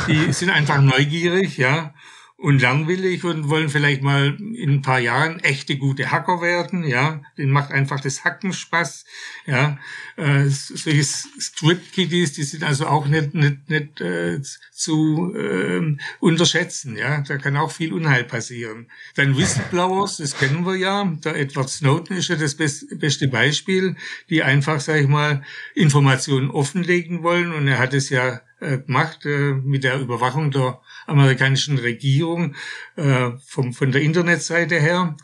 Die 0.07 0.33
sind 0.33 0.49
einfach 0.49 0.81
neugierig, 0.81 1.57
ja 1.57 1.93
und 2.41 2.59
langwillig 2.59 3.23
und 3.23 3.49
wollen 3.49 3.69
vielleicht 3.69 4.01
mal 4.01 4.35
in 4.55 4.71
ein 4.71 4.81
paar 4.81 4.99
Jahren 4.99 5.39
echte 5.39 5.77
gute 5.77 6.11
Hacker 6.11 6.41
werden, 6.41 6.83
ja, 6.83 7.21
den 7.37 7.51
macht 7.51 7.71
einfach 7.71 7.99
das 7.99 8.23
Hacken 8.23 8.51
Spaß, 8.51 9.05
ja, 9.45 9.77
äh, 10.17 10.45
solche 10.47 11.03
Script-Kiddies, 11.03 12.33
die 12.33 12.43
sind 12.43 12.63
also 12.63 12.87
auch 12.87 13.05
nicht, 13.05 13.35
nicht, 13.35 13.69
nicht 13.69 14.01
äh, 14.01 14.41
zu 14.71 15.35
äh, 15.35 15.95
unterschätzen, 16.19 16.97
ja, 16.97 17.21
da 17.21 17.37
kann 17.37 17.57
auch 17.57 17.71
viel 17.71 17.93
Unheil 17.93 18.23
passieren. 18.23 18.87
Dann 19.13 19.37
Whistleblowers, 19.37 20.17
das 20.17 20.35
kennen 20.35 20.65
wir 20.65 20.75
ja, 20.75 21.05
der 21.23 21.35
Edward 21.35 21.69
Snowden 21.69 22.17
ist 22.17 22.29
ja 22.29 22.37
das 22.37 22.55
beste 22.55 23.27
Beispiel, 23.27 23.95
die 24.31 24.41
einfach, 24.41 24.79
sag 24.79 24.99
ich 24.99 25.07
mal, 25.07 25.43
Informationen 25.75 26.49
offenlegen 26.49 27.21
wollen. 27.21 27.51
Und 27.53 27.67
er 27.67 27.77
hat 27.77 27.93
es 27.93 28.09
ja 28.09 28.41
gemacht 28.61 29.25
äh, 29.25 29.53
mit 29.53 29.83
der 29.83 29.99
Überwachung 29.99 30.51
der 30.51 30.79
amerikanischen 31.07 31.77
Regierung 31.77 32.55
äh, 32.95 33.31
vom, 33.45 33.73
von 33.73 33.91
der 33.91 34.01
Internetseite 34.01 34.79
her. 34.79 35.17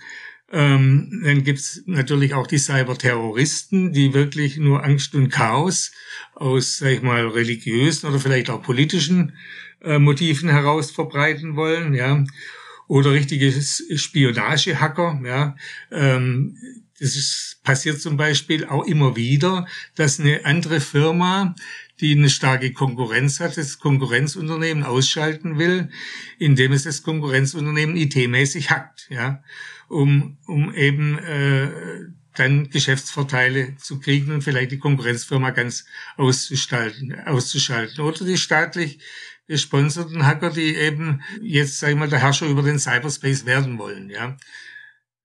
Ähm, 0.51 1.21
dann 1.23 1.43
gibt's 1.43 1.83
natürlich 1.85 2.33
auch 2.33 2.47
die 2.47 2.57
Cyberterroristen, 2.57 3.91
die 3.91 4.13
wirklich 4.13 4.57
nur 4.57 4.83
Angst 4.83 5.13
und 5.13 5.29
Chaos 5.29 5.91
aus, 6.35 6.77
sag 6.77 6.91
ich 6.91 7.01
mal, 7.01 7.27
religiösen 7.27 8.07
oder 8.07 8.19
vielleicht 8.19 8.49
auch 8.49 8.61
politischen 8.61 9.33
äh, 9.83 9.99
Motiven 9.99 10.49
heraus 10.49 10.91
verbreiten 10.91 11.55
wollen, 11.55 11.93
ja. 11.93 12.23
Oder 12.87 13.11
richtige 13.11 13.51
Spionagehacker, 13.51 15.21
ja. 15.25 15.55
Ähm, 15.91 16.57
das 16.99 17.15
ist, 17.15 17.59
passiert 17.63 18.01
zum 18.01 18.17
Beispiel 18.17 18.65
auch 18.65 18.85
immer 18.85 19.15
wieder, 19.15 19.67
dass 19.95 20.19
eine 20.19 20.45
andere 20.45 20.79
Firma 20.79 21.53
die 21.99 22.11
eine 22.11 22.29
starke 22.29 22.73
Konkurrenz 22.73 23.39
hat, 23.39 23.57
das 23.57 23.79
Konkurrenzunternehmen 23.79 24.83
ausschalten 24.83 25.57
will, 25.57 25.89
indem 26.37 26.71
es 26.71 26.83
das 26.83 27.01
Konkurrenzunternehmen 27.01 27.95
IT-mäßig 27.95 28.69
hackt, 28.69 29.07
ja, 29.09 29.43
um, 29.87 30.37
um 30.45 30.73
eben 30.75 31.17
äh, 31.17 31.69
dann 32.35 32.69
Geschäftsvorteile 32.69 33.77
zu 33.77 33.99
kriegen 33.99 34.31
und 34.31 34.43
vielleicht 34.43 34.71
die 34.71 34.77
Konkurrenzfirma 34.77 35.49
ganz 35.51 35.85
auszuschalten, 36.17 37.19
auszuschalten. 37.25 38.03
Oder 38.03 38.25
die 38.25 38.37
staatlich 38.37 38.99
gesponserten 39.47 40.25
Hacker, 40.25 40.49
die 40.49 40.75
eben 40.75 41.21
jetzt, 41.41 41.79
sag 41.79 41.89
ich 41.89 41.95
mal, 41.95 42.09
der 42.09 42.19
Herrscher 42.19 42.47
über 42.47 42.61
den 42.61 42.79
Cyberspace 42.79 43.45
werden 43.45 43.77
wollen, 43.77 44.09
ja. 44.09 44.37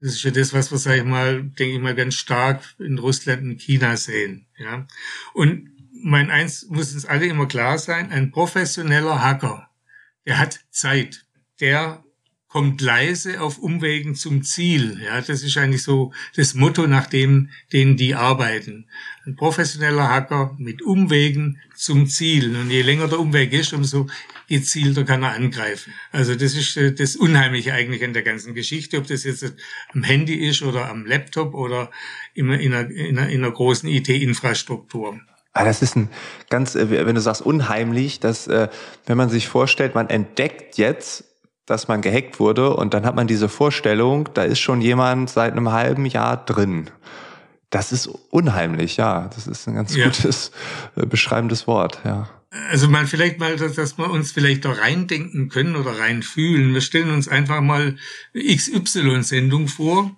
Das 0.01 0.15
ist 0.15 0.25
ja 0.25 0.33
das, 0.33 0.53
was 0.53 0.71
wir, 0.71 0.79
sag 0.79 0.97
ich 0.97 1.05
mal, 1.05 1.43
denke 1.43 1.77
ich 1.77 1.81
mal, 1.81 1.95
ganz 1.95 2.15
stark 2.15 2.63
in 2.79 2.99
Russland 2.99 3.43
und 3.43 3.61
China 3.61 3.97
sehen, 3.97 4.47
ja. 4.57 4.87
Und 5.35 5.71
mein 6.05 6.31
eins 6.31 6.67
muss 6.69 6.93
uns 6.93 7.07
alle 7.07 7.27
immer 7.27 7.47
klar 7.47 7.79
sein, 7.79 8.11
ein 8.11 8.33
professioneller 8.33 9.23
Hacker, 9.23 9.69
der 10.27 10.39
hat 10.39 10.61
Zeit. 10.71 11.25
Der 11.61 12.02
kommt 12.53 12.83
leise 12.83 13.41
auf 13.41 13.57
Umwegen 13.57 14.15
zum 14.15 14.43
Ziel. 14.43 15.01
Ja, 15.03 15.23
das 15.23 15.43
ist 15.43 15.57
eigentlich 15.57 15.83
so 15.83 16.13
das 16.37 16.53
Motto, 16.53 16.87
nach 16.87 17.07
dem 17.07 17.49
denen 17.73 17.97
die 17.97 18.15
arbeiten. 18.15 18.85
Ein 19.25 19.37
professioneller 19.37 20.11
Hacker 20.11 20.55
mit 20.59 20.83
Umwegen 20.83 21.63
zum 21.75 22.07
Ziel. 22.07 22.55
Und 22.55 22.69
je 22.69 22.83
länger 22.83 23.09
der 23.09 23.21
Umweg 23.21 23.55
ist, 23.55 23.73
umso 23.73 24.07
gezielter 24.49 25.05
kann 25.05 25.23
er 25.23 25.33
angreifen. 25.33 25.95
Also 26.11 26.35
das 26.35 26.55
ist 26.55 26.77
äh, 26.77 26.93
das 26.93 27.17
Unheimliche 27.17 27.73
eigentlich 27.73 28.05
an 28.05 28.13
der 28.13 28.23
ganzen 28.23 28.53
Geschichte, 28.55 28.99
ob 28.99 29.07
das 29.07 29.25
jetzt 29.25 29.51
am 29.95 30.03
Handy 30.03 30.35
ist 30.35 30.61
oder 30.61 30.91
am 30.91 31.07
Laptop 31.07 31.55
oder 31.55 31.91
in 32.35 32.51
einer, 32.51 32.61
in 32.61 32.75
einer, 32.75 33.29
in 33.31 33.45
einer 33.45 33.51
großen 33.51 33.89
IT-Infrastruktur. 33.89 35.19
Ah, 35.55 35.65
das 35.65 35.81
ist 35.81 35.97
ein 35.97 36.11
ganz, 36.51 36.75
äh, 36.75 37.07
wenn 37.07 37.15
du 37.15 37.23
sagst 37.23 37.41
unheimlich, 37.41 38.21
dass 38.21 38.47
äh, 38.47 38.69
wenn 39.07 39.17
man 39.17 39.31
sich 39.31 39.49
vorstellt, 39.49 39.95
man 39.95 40.11
entdeckt 40.11 40.77
jetzt 40.77 41.32
dass 41.67 41.89
man 41.89 42.03
gehackt 42.03 42.41
wurde 42.41 42.75
und 42.75 42.95
dann 42.95 43.07
hat 43.07 43.15
man 43.15 43.27
diese 43.27 43.49
Vorstellung, 43.49 44.29
da 44.35 44.43
ist 44.43 44.61
schon 44.61 44.81
jemand 44.81 45.31
seit 45.31 45.53
einem 45.53 45.71
halben 45.71 46.07
Jahr 46.07 46.45
drin. 46.45 46.91
Das 47.71 47.93
ist 47.93 48.07
unheimlich, 48.07 48.99
ja. 48.99 49.31
Das 49.35 49.47
ist 49.47 49.67
ein 49.67 49.75
ganz 49.75 49.97
ja. 49.97 50.05
gutes 50.05 50.53
äh, 50.97 51.07
beschreibendes 51.07 51.67
Wort, 51.67 52.01
ja. 52.05 52.29
Also 52.69 52.87
mal 52.87 53.07
vielleicht 53.07 53.39
mal, 53.39 53.57
dass, 53.57 53.75
dass 53.75 53.97
wir 53.97 54.11
uns 54.11 54.33
vielleicht 54.33 54.67
da 54.67 54.73
reindenken 54.73 55.49
können 55.49 55.75
oder 55.75 55.99
reinfühlen. 55.99 56.75
Wir 56.75 56.83
stellen 56.83 57.11
uns 57.11 57.29
einfach 57.29 57.63
mal 57.63 57.97
XY-Sendung 58.37 59.69
vor. 59.69 60.15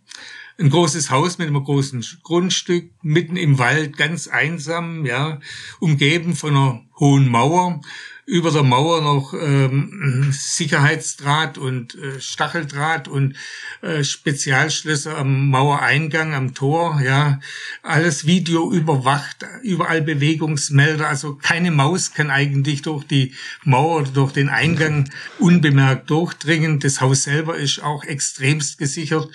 Ein 0.59 0.71
großes 0.71 1.11
Haus 1.11 1.39
mit 1.39 1.47
einem 1.47 1.63
großen 1.63 2.05
Grundstück, 2.25 2.91
mitten 3.03 3.37
im 3.37 3.59
Wald, 3.59 3.97
ganz 3.97 4.27
einsam, 4.27 5.07
ja, 5.07 5.41
umgeben 5.79 6.35
von 6.35 6.51
einer 6.51 6.81
hohen 6.99 7.29
Mauer 7.29 7.81
über 8.27 8.51
der 8.51 8.63
Mauer 8.63 9.03
noch 9.03 9.35
ähm, 9.35 10.31
Sicherheitsdraht 10.33 11.59
und 11.59 11.95
äh, 11.95 12.21
Stacheldraht 12.21 13.07
und 13.07 13.37
äh, 13.83 14.03
Spezialschlösser 14.03 15.19
am 15.19 15.51
Mauereingang, 15.51 16.33
am 16.33 16.55
Tor, 16.55 17.01
ja, 17.05 17.41
alles 17.83 18.27
Video 18.27 18.73
überwacht, 18.73 19.45
überall 19.63 20.01
Bewegungsmelder, 20.01 21.09
also 21.09 21.35
keine 21.35 21.71
Maus 21.71 22.13
kann 22.13 22.31
eigentlich 22.31 22.83
durch 22.83 23.05
die 23.05 23.35
Mauer 23.65 24.01
oder 24.01 24.11
durch 24.11 24.33
den 24.33 24.49
Eingang 24.49 25.11
unbemerkt 25.39 26.09
durchdringen. 26.09 26.81
Das 26.81 27.01
Haus 27.01 27.25
selber 27.25 27.57
ist 27.57 27.83
auch 27.83 28.05
extremst 28.05 28.79
gesichert 28.79 29.29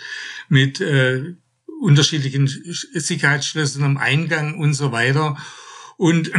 mit 0.48 0.81
äh, 0.81 1.36
unterschiedlichen 1.79 2.48
Sicherheitsschlössern 2.48 3.84
am 3.84 3.98
Eingang 3.98 4.58
und 4.58 4.74
so 4.74 4.91
weiter. 4.91 5.38
Und, 5.96 6.31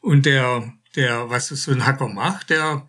und 0.00 0.26
der 0.26 0.72
der, 0.98 1.30
was 1.30 1.46
so 1.48 1.70
ein 1.70 1.86
Hacker 1.86 2.08
macht, 2.08 2.50
der, 2.50 2.86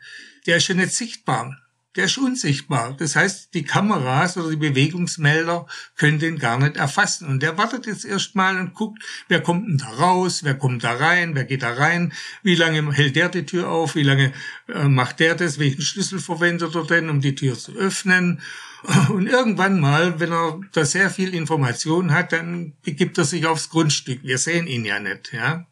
der 0.48 0.58
ist 0.58 0.68
ja 0.68 0.76
nicht 0.76 0.94
sichtbar. 0.94 1.56
Der 1.96 2.06
ist 2.06 2.18
unsichtbar. 2.18 2.96
Das 2.98 3.16
heißt, 3.16 3.54
die 3.54 3.64
Kameras 3.64 4.38
oder 4.38 4.50
die 4.50 4.56
Bewegungsmelder 4.56 5.68
können 5.96 6.20
den 6.20 6.38
gar 6.38 6.58
nicht 6.60 6.78
erfassen. 6.78 7.28
Und 7.28 7.42
der 7.42 7.58
wartet 7.58 7.88
jetzt 7.88 8.06
erstmal 8.06 8.60
und 8.60 8.74
guckt, 8.74 9.04
wer 9.28 9.42
kommt 9.42 9.68
denn 9.68 9.78
da 9.78 9.88
raus, 9.88 10.44
wer 10.44 10.56
kommt 10.56 10.84
da 10.84 10.94
rein, 10.94 11.36
wer 11.36 11.46
geht 11.46 11.64
da 11.64 11.74
rein, 11.74 12.14
wie 12.44 12.56
lange 12.56 12.92
hält 12.94 13.16
der 13.16 13.30
die 13.30 13.46
Tür 13.46 13.70
auf, 13.70 13.96
wie 13.96 14.04
lange 14.04 14.34
äh, 14.68 14.88
macht 14.88 15.20
der 15.20 15.36
das, 15.36 15.60
welchen 15.60 15.82
Schlüssel 15.82 16.20
verwendet 16.20 16.76
er 16.76 16.86
denn, 16.86 17.10
um 17.10 17.22
die 17.22 17.36
Tür 17.36 17.58
zu 17.58 17.74
öffnen. 17.74 18.42
Und 19.10 19.28
irgendwann 19.28 19.80
mal, 19.80 20.20
wenn 20.20 20.32
er 20.32 20.60
da 20.72 20.86
sehr 20.86 21.10
viel 21.10 21.34
Information 21.34 22.14
hat, 22.14 22.32
dann 22.34 22.74
begibt 22.84 23.18
er 23.18 23.26
sich 23.26 23.46
aufs 23.46 23.70
Grundstück. 23.70 24.24
Wir 24.24 24.38
sehen 24.38 24.68
ihn 24.68 24.86
ja 24.86 25.00
nicht, 25.00 25.34
ja. 25.34 25.66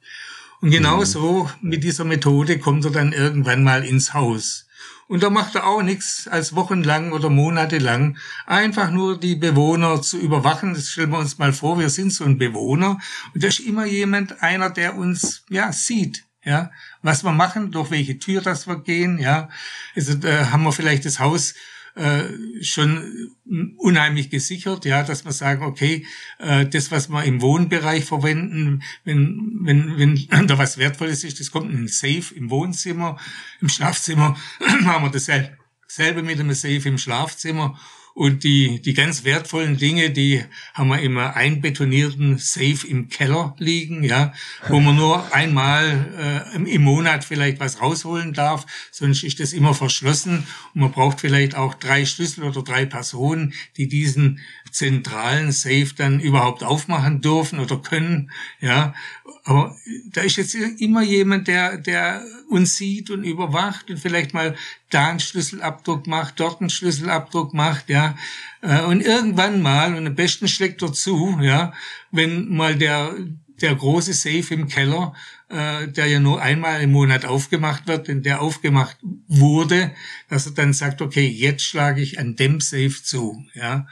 Und 0.61 0.71
genau 0.71 0.97
mhm. 0.97 1.05
so 1.05 1.49
mit 1.61 1.83
dieser 1.83 2.03
Methode 2.03 2.59
kommt 2.59 2.85
er 2.85 2.91
dann 2.91 3.13
irgendwann 3.13 3.63
mal 3.63 3.83
ins 3.83 4.13
Haus. 4.13 4.67
Und 5.07 5.23
da 5.23 5.29
macht 5.29 5.55
er 5.55 5.65
auch 5.65 5.83
nichts 5.83 6.27
als 6.27 6.53
wochenlang 6.53 7.13
oder 7.13 7.29
monatelang, 7.29 8.17
einfach 8.45 8.91
nur 8.91 9.17
die 9.17 9.35
Bewohner 9.35 10.01
zu 10.01 10.17
überwachen. 10.17 10.73
Das 10.73 10.89
stellen 10.89 11.11
wir 11.11 11.19
uns 11.19 11.37
mal 11.37 11.53
vor, 11.53 11.79
wir 11.79 11.89
sind 11.89 12.11
so 12.11 12.25
ein 12.25 12.37
Bewohner 12.37 12.99
und 13.33 13.43
da 13.43 13.47
ist 13.47 13.61
immer 13.61 13.85
jemand, 13.85 14.43
einer, 14.43 14.69
der 14.69 14.97
uns 14.97 15.43
ja 15.49 15.71
sieht, 15.71 16.25
ja, 16.43 16.71
was 17.01 17.23
wir 17.23 17.31
machen, 17.31 17.71
durch 17.71 17.89
welche 17.89 18.19
Tür 18.19 18.41
das 18.41 18.67
wir 18.67 18.81
gehen, 18.81 19.17
ja. 19.17 19.47
Also 19.95 20.13
da 20.15 20.51
haben 20.51 20.63
wir 20.63 20.73
vielleicht 20.73 21.05
das 21.05 21.19
Haus 21.19 21.53
äh, 21.97 22.63
schon 22.63 23.31
unheimlich 23.77 24.29
gesichert, 24.29 24.85
ja, 24.85 25.03
dass 25.03 25.25
wir 25.25 25.31
sagen, 25.31 25.63
okay, 25.63 26.05
äh, 26.39 26.65
das, 26.65 26.91
was 26.91 27.09
wir 27.09 27.23
im 27.23 27.41
Wohnbereich 27.41 28.05
verwenden, 28.05 28.83
wenn, 29.03 29.59
wenn, 29.61 29.97
wenn 29.97 30.27
da 30.47 30.57
was 30.57 30.77
Wertvolles 30.77 31.23
ist, 31.23 31.39
das 31.39 31.51
kommt 31.51 31.71
in 31.71 31.85
ein 31.85 31.87
Safe 31.87 32.35
im 32.35 32.49
Wohnzimmer, 32.49 33.17
im 33.61 33.69
Schlafzimmer. 33.69 34.37
Haben 34.85 35.05
wir 35.05 35.11
dasselbe 35.11 36.23
mit 36.23 36.39
einem 36.39 36.53
Safe 36.53 36.87
im 36.87 36.97
Schlafzimmer 36.97 37.79
und 38.17 38.43
die, 38.43 38.81
die 38.81 38.95
ganz 38.95 39.25
wertvollen 39.25 39.77
Dinge, 39.77 40.09
die 40.09 40.43
haben 40.73 40.87
wir 40.87 40.99
immer 41.01 41.35
einbetonierten 41.35 42.39
Safe 42.39 42.79
im 42.87 43.09
Keller 43.09 43.55
liegen, 43.59 44.03
ja, 44.03 44.33
wo 44.69 44.79
man 44.79 44.95
nur 44.95 45.31
einmal 45.35 46.49
äh, 46.55 46.73
im 46.73 46.81
Monat 46.81 47.23
vielleicht 47.23 47.59
was 47.59 47.79
rausholen 47.79 48.33
darf, 48.33 48.65
sonst 48.89 49.23
ist 49.23 49.39
das 49.39 49.53
immer 49.53 49.75
verschlossen 49.75 50.47
und 50.73 50.81
man 50.81 50.91
braucht 50.91 51.21
vielleicht 51.21 51.53
auch 51.53 51.75
drei 51.75 52.07
Schlüssel 52.07 52.45
oder 52.45 52.63
drei 52.63 52.87
Personen, 52.87 53.53
die 53.77 53.87
diesen 53.87 54.39
zentralen 54.71 55.51
Safe 55.51 55.89
dann 55.95 56.19
überhaupt 56.19 56.63
aufmachen 56.63 57.21
dürfen 57.21 57.59
oder 57.59 57.77
können, 57.77 58.31
ja. 58.59 58.95
Aber 59.43 59.75
da 60.11 60.21
ist 60.21 60.37
jetzt 60.37 60.55
immer 60.55 61.03
jemand, 61.03 61.47
der, 61.47 61.77
der 61.77 62.23
uns 62.49 62.77
sieht 62.77 63.11
und 63.11 63.23
überwacht 63.23 63.89
und 63.91 63.99
vielleicht 63.99 64.33
mal 64.33 64.55
da 64.89 65.07
einen 65.09 65.19
Schlüsselabdruck 65.19 66.07
macht, 66.07 66.39
dort 66.39 66.61
einen 66.61 66.69
Schlüsselabdruck 66.69 67.53
macht, 67.53 67.89
ja. 67.89 68.15
Äh, 68.61 68.81
und 68.83 69.01
irgendwann 69.01 69.61
mal, 69.61 69.95
und 69.95 70.07
am 70.07 70.15
besten 70.15 70.47
schlägt 70.47 70.81
er 70.81 70.93
zu, 70.93 71.39
ja, 71.41 71.73
wenn 72.11 72.55
mal 72.55 72.75
der, 72.75 73.15
der 73.61 73.75
große 73.75 74.13
Safe 74.13 74.53
im 74.53 74.67
Keller, 74.67 75.13
äh, 75.49 75.87
der 75.87 76.07
ja 76.07 76.19
nur 76.19 76.41
einmal 76.41 76.81
im 76.81 76.91
Monat 76.91 77.25
aufgemacht 77.25 77.87
wird, 77.87 78.07
denn 78.07 78.23
der 78.23 78.41
aufgemacht 78.41 78.97
wurde, 79.27 79.91
dass 80.29 80.45
er 80.45 80.53
dann 80.53 80.73
sagt, 80.73 81.01
okay, 81.01 81.27
jetzt 81.27 81.63
schlage 81.63 82.01
ich 82.01 82.19
an 82.19 82.35
dem 82.35 82.61
Safe 82.61 82.95
zu, 83.03 83.45
ja 83.53 83.87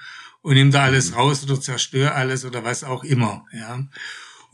und 0.46 0.54
nimm 0.54 0.70
da 0.70 0.84
alles 0.84 1.10
mhm. 1.10 1.18
raus 1.18 1.44
oder 1.44 1.60
zerstör 1.60 2.14
alles 2.14 2.46
oder 2.46 2.64
was 2.64 2.84
auch 2.84 3.04
immer, 3.04 3.46
ja. 3.52 3.84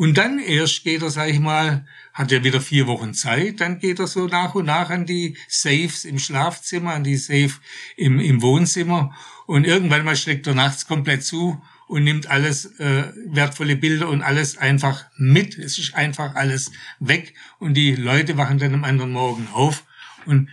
Und 0.02 0.18
dann 0.18 0.40
erst 0.40 0.84
geht 0.84 1.04
er, 1.04 1.12
sag 1.12 1.30
ich 1.30 1.40
mal, 1.40 1.86
hat 2.12 2.32
er 2.32 2.44
wieder 2.44 2.60
vier 2.60 2.88
Wochen 2.88 3.14
Zeit, 3.14 3.62
dann 3.62 3.78
geht 3.78 4.00
er 4.00 4.08
so 4.08 4.26
nach 4.26 4.56
und 4.56 4.66
nach 4.66 4.90
an 4.90 5.06
die 5.06 5.38
Safes 5.48 6.06
im 6.06 6.18
Schlafzimmer, 6.18 6.94
an 6.94 7.04
die 7.04 7.18
Safe 7.18 7.52
im, 7.98 8.20
im 8.20 8.42
Wohnzimmer 8.42 9.16
und 9.46 9.64
irgendwann 9.64 10.04
mal 10.04 10.16
schlägt 10.16 10.48
er 10.48 10.56
nachts 10.56 10.88
komplett 10.88 11.24
zu 11.24 11.62
und 11.86 12.04
nimmt 12.04 12.26
alles 12.26 12.80
äh, 12.80 13.14
wertvolle 13.28 13.76
Bilder 13.76 14.10
und 14.10 14.24
alles 14.24 14.58
einfach 14.58 15.06
mit. 15.18 15.60
Es 15.60 15.78
ist 15.78 15.94
einfach 15.94 16.34
alles 16.34 16.72
weg 17.00 17.36
und 17.60 17.76
die 17.76 17.94
Leute 17.94 18.38
wachen 18.38 18.58
dann 18.58 18.74
am 18.74 18.84
anderen 18.84 19.12
Morgen 19.12 19.50
auf 19.54 19.84
und 20.26 20.50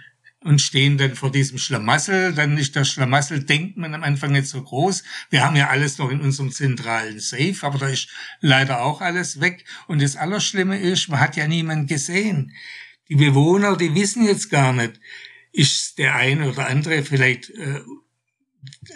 und 0.49 0.62
stehen 0.62 0.97
dann 0.97 1.14
vor 1.14 1.31
diesem 1.31 1.59
Schlamassel. 1.59 2.33
Dann 2.33 2.57
ist 2.57 2.75
das 2.75 2.88
Schlamassel, 2.88 3.45
denkt 3.45 3.76
man 3.76 3.95
am 3.95 4.02
Anfang 4.02 4.33
nicht 4.33 4.47
so 4.47 4.62
groß. 4.62 5.05
Wir 5.28 5.45
haben 5.45 5.57
ja 5.57 5.69
alles 5.69 5.99
noch 5.99 6.11
in 6.11 6.23
unserem 6.23 6.50
zentralen 6.50 7.21
Safe, 7.21 7.55
aber 7.61 7.76
da 7.76 7.88
ist 7.88 8.09
leider 8.40 8.81
auch 8.81 9.02
alles 9.02 9.43
weg. 9.43 9.67
Und 9.88 10.00
das 10.00 10.17
Allerschlimme 10.17 10.81
ist, 10.81 11.11
man 11.11 11.21
hat 11.21 11.37
ja 11.37 11.47
niemand 11.47 11.87
gesehen. 11.87 12.55
Die 13.11 13.17
Bewohner, 13.17 13.76
die 13.76 13.95
wissen 13.95 14.25
jetzt 14.25 14.49
gar 14.49 14.73
nicht, 14.73 14.99
ist 15.52 15.99
der 15.99 16.14
eine 16.14 16.49
oder 16.49 16.67
andere 16.69 17.02
vielleicht 17.02 17.50
äh, 17.50 17.81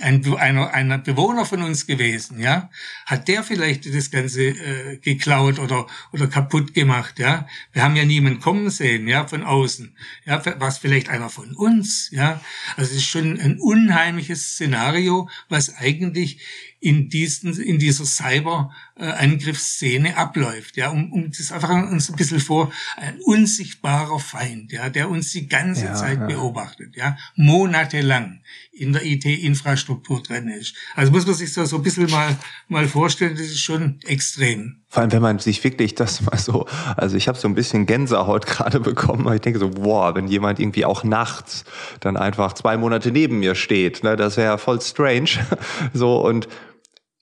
ein, 0.00 0.24
einer, 0.36 0.72
einer 0.72 0.98
Bewohner 0.98 1.44
von 1.44 1.62
uns 1.62 1.86
gewesen, 1.86 2.40
ja, 2.40 2.70
hat 3.06 3.28
der 3.28 3.42
vielleicht 3.42 3.92
das 3.94 4.10
Ganze 4.10 4.42
äh, 4.48 4.98
geklaut 4.98 5.58
oder 5.58 5.86
oder 6.12 6.26
kaputt 6.26 6.74
gemacht, 6.74 7.18
ja. 7.18 7.46
Wir 7.72 7.82
haben 7.82 7.96
ja 7.96 8.04
niemanden 8.04 8.40
kommen 8.40 8.70
sehen, 8.70 9.08
ja, 9.08 9.26
von 9.26 9.42
außen, 9.42 9.96
ja, 10.24 10.42
was 10.58 10.78
vielleicht 10.78 11.08
einer 11.08 11.28
von 11.28 11.54
uns, 11.54 12.10
ja. 12.10 12.40
Also 12.76 12.90
es 12.90 12.98
ist 12.98 13.08
schon 13.08 13.38
ein 13.40 13.58
unheimliches 13.58 14.52
Szenario, 14.52 15.28
was 15.48 15.76
eigentlich 15.76 16.40
in 16.82 17.08
diesen 17.08 17.56
in 17.60 17.78
dieser 17.78 18.04
Cyber 18.04 18.72
äh, 18.96 19.04
Angriffsszene 19.04 20.16
abläuft. 20.16 20.76
Ja, 20.76 20.90
um, 20.90 21.12
um 21.12 21.30
das 21.30 21.52
einfach 21.52 21.70
uns 21.70 22.10
ein 22.10 22.16
bisschen 22.16 22.40
vor, 22.40 22.72
ein 22.96 23.20
unsichtbarer 23.24 24.18
Feind, 24.18 24.72
ja, 24.72 24.90
der 24.90 25.08
uns 25.08 25.30
die 25.30 25.46
ganze 25.46 25.84
ja, 25.84 25.94
Zeit 25.94 26.18
ja. 26.18 26.26
beobachtet, 26.26 26.96
ja, 26.96 27.16
monatelang 27.36 28.40
in 28.72 28.92
der 28.92 29.04
IT-Infrastruktur 29.04 30.24
drin 30.24 30.48
ist. 30.48 30.74
Also 30.96 31.12
muss 31.12 31.24
man 31.24 31.36
sich 31.36 31.52
so, 31.52 31.64
so 31.64 31.76
ein 31.76 31.82
bisschen 31.84 32.10
mal, 32.10 32.36
mal 32.66 32.88
vorstellen, 32.88 33.36
das 33.36 33.46
ist 33.46 33.60
schon 33.60 34.00
extrem. 34.06 34.82
Vor 34.88 35.02
allem, 35.02 35.12
wenn 35.12 35.22
man 35.22 35.38
sich 35.38 35.62
wirklich 35.62 35.94
das 35.94 36.20
mal 36.22 36.36
so, 36.36 36.66
also 36.96 37.16
ich 37.16 37.28
habe 37.28 37.38
so 37.38 37.46
ein 37.46 37.54
bisschen 37.54 37.86
Gänsehaut 37.86 38.46
gerade 38.46 38.80
bekommen, 38.80 39.24
weil 39.24 39.36
ich 39.36 39.40
denke 39.40 39.60
so, 39.60 39.70
boah, 39.70 40.16
wenn 40.16 40.26
jemand 40.26 40.58
irgendwie 40.58 40.84
auch 40.84 41.04
nachts 41.04 41.64
dann 42.00 42.16
einfach 42.16 42.54
zwei 42.54 42.76
Monate 42.76 43.12
neben 43.12 43.38
mir 43.38 43.54
steht, 43.54 44.02
ne, 44.02 44.16
das 44.16 44.36
wäre 44.36 44.48
ja 44.48 44.58
voll 44.58 44.80
strange. 44.80 45.30
So 45.94 46.24
und 46.24 46.48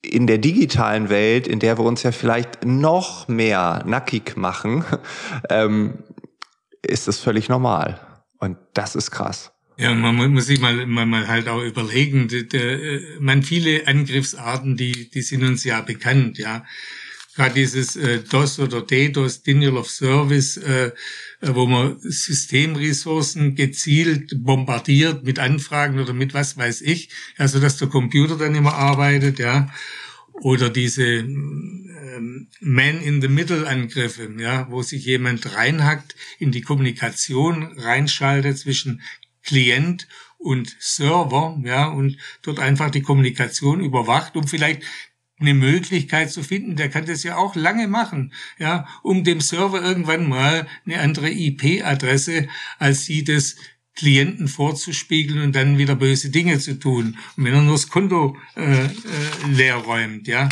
in 0.02 0.26
der 0.26 0.38
digitalen 0.38 1.08
Welt, 1.08 1.46
in 1.46 1.58
der 1.58 1.78
wir 1.78 1.84
uns 1.84 2.02
ja 2.02 2.12
vielleicht 2.12 2.64
noch 2.64 3.28
mehr 3.28 3.82
nackig 3.86 4.36
machen, 4.36 4.84
ähm, 5.50 5.98
ist 6.82 7.08
das 7.08 7.18
völlig 7.18 7.48
normal. 7.48 8.00
Und 8.38 8.56
das 8.74 8.96
ist 8.96 9.10
krass. 9.10 9.52
Ja, 9.76 9.94
man 9.94 10.34
muss 10.34 10.46
sich 10.46 10.60
mal, 10.60 10.86
mal, 10.86 11.06
mal 11.06 11.26
halt 11.28 11.48
auch 11.48 11.62
überlegen, 11.62 12.28
der, 12.28 12.42
der, 12.42 12.82
äh, 12.82 13.00
man 13.18 13.42
viele 13.42 13.86
Angriffsarten, 13.86 14.76
die, 14.76 15.10
die 15.10 15.22
sind 15.22 15.42
uns 15.42 15.64
ja 15.64 15.80
bekannt, 15.80 16.38
ja. 16.38 16.64
Gerade 17.40 17.54
dieses 17.54 17.96
äh, 17.96 18.18
DOS 18.18 18.58
oder 18.58 18.82
DDoS, 18.82 19.42
Denial 19.42 19.78
of 19.78 19.88
Service, 19.88 20.58
äh, 20.58 20.88
äh, 20.88 21.54
wo 21.54 21.64
man 21.64 21.98
Systemressourcen 21.98 23.54
gezielt 23.54 24.44
bombardiert 24.44 25.24
mit 25.24 25.38
Anfragen 25.38 25.98
oder 25.98 26.12
mit 26.12 26.34
was 26.34 26.58
weiß 26.58 26.82
ich, 26.82 27.08
also 27.38 27.58
dass 27.58 27.78
der 27.78 27.88
Computer 27.88 28.36
dann 28.36 28.54
immer 28.54 28.74
arbeitet, 28.74 29.38
ja. 29.38 29.72
Oder 30.34 30.68
diese 30.68 31.02
ähm, 31.02 32.48
Man-in-the-Middle-Angriffe, 32.60 34.30
ja, 34.38 34.70
wo 34.70 34.82
sich 34.82 35.06
jemand 35.06 35.54
reinhackt, 35.54 36.14
in 36.40 36.52
die 36.52 36.60
Kommunikation 36.60 37.72
reinschaltet 37.78 38.58
zwischen 38.58 39.00
Klient 39.42 40.08
und 40.36 40.76
Server, 40.78 41.58
ja, 41.64 41.86
und 41.86 42.18
dort 42.42 42.58
einfach 42.58 42.90
die 42.90 43.00
Kommunikation 43.00 43.80
überwacht, 43.80 44.36
um 44.36 44.46
vielleicht 44.46 44.82
eine 45.40 45.54
Möglichkeit 45.54 46.30
zu 46.30 46.42
finden, 46.42 46.76
der 46.76 46.90
kann 46.90 47.06
das 47.06 47.22
ja 47.22 47.36
auch 47.36 47.56
lange 47.56 47.88
machen, 47.88 48.32
ja, 48.58 48.86
um 49.02 49.24
dem 49.24 49.40
Server 49.40 49.82
irgendwann 49.82 50.28
mal 50.28 50.66
eine 50.86 51.00
andere 51.00 51.30
IP-Adresse 51.30 52.48
als 52.78 53.06
sie 53.06 53.24
des 53.24 53.56
Klienten 53.96 54.48
vorzuspiegeln 54.48 55.42
und 55.42 55.56
dann 55.56 55.78
wieder 55.78 55.94
böse 55.94 56.30
Dinge 56.30 56.58
zu 56.58 56.78
tun. 56.78 57.18
Und 57.36 57.44
wenn 57.44 57.54
er 57.54 57.62
nur 57.62 57.74
das 57.74 57.88
Konto 57.88 58.36
äh, 58.56 58.84
äh, 58.84 58.90
leer 59.48 59.76
räumt, 59.76 60.26
ja, 60.28 60.48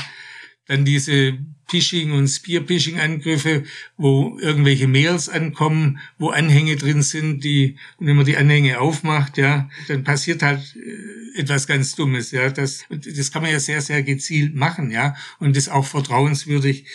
dann 0.68 0.84
diese 0.84 1.38
Phishing- 1.68 2.12
und 2.12 2.28
Spear-Phishing-Angriffe, 2.28 3.64
wo 3.96 4.38
irgendwelche 4.40 4.86
Mails 4.86 5.28
ankommen, 5.28 5.98
wo 6.18 6.30
Anhänge 6.30 6.76
drin 6.76 7.02
sind, 7.02 7.44
die, 7.44 7.76
und 7.98 8.06
wenn 8.06 8.16
man 8.16 8.24
die 8.24 8.36
Anhänge 8.36 8.80
aufmacht, 8.80 9.36
ja, 9.36 9.68
dann 9.88 10.04
passiert 10.04 10.42
halt 10.42 10.76
äh, 10.76 11.40
etwas 11.40 11.66
ganz 11.66 11.94
Dummes, 11.94 12.30
ja. 12.30 12.48
Das, 12.48 12.84
das 12.88 13.30
kann 13.30 13.42
man 13.42 13.50
ja 13.50 13.60
sehr, 13.60 13.82
sehr 13.82 14.02
gezielt 14.02 14.54
machen, 14.54 14.90
ja, 14.90 15.14
und 15.40 15.56
das 15.56 15.68
auch 15.68 15.84
vertrauenswürdig 15.84 16.86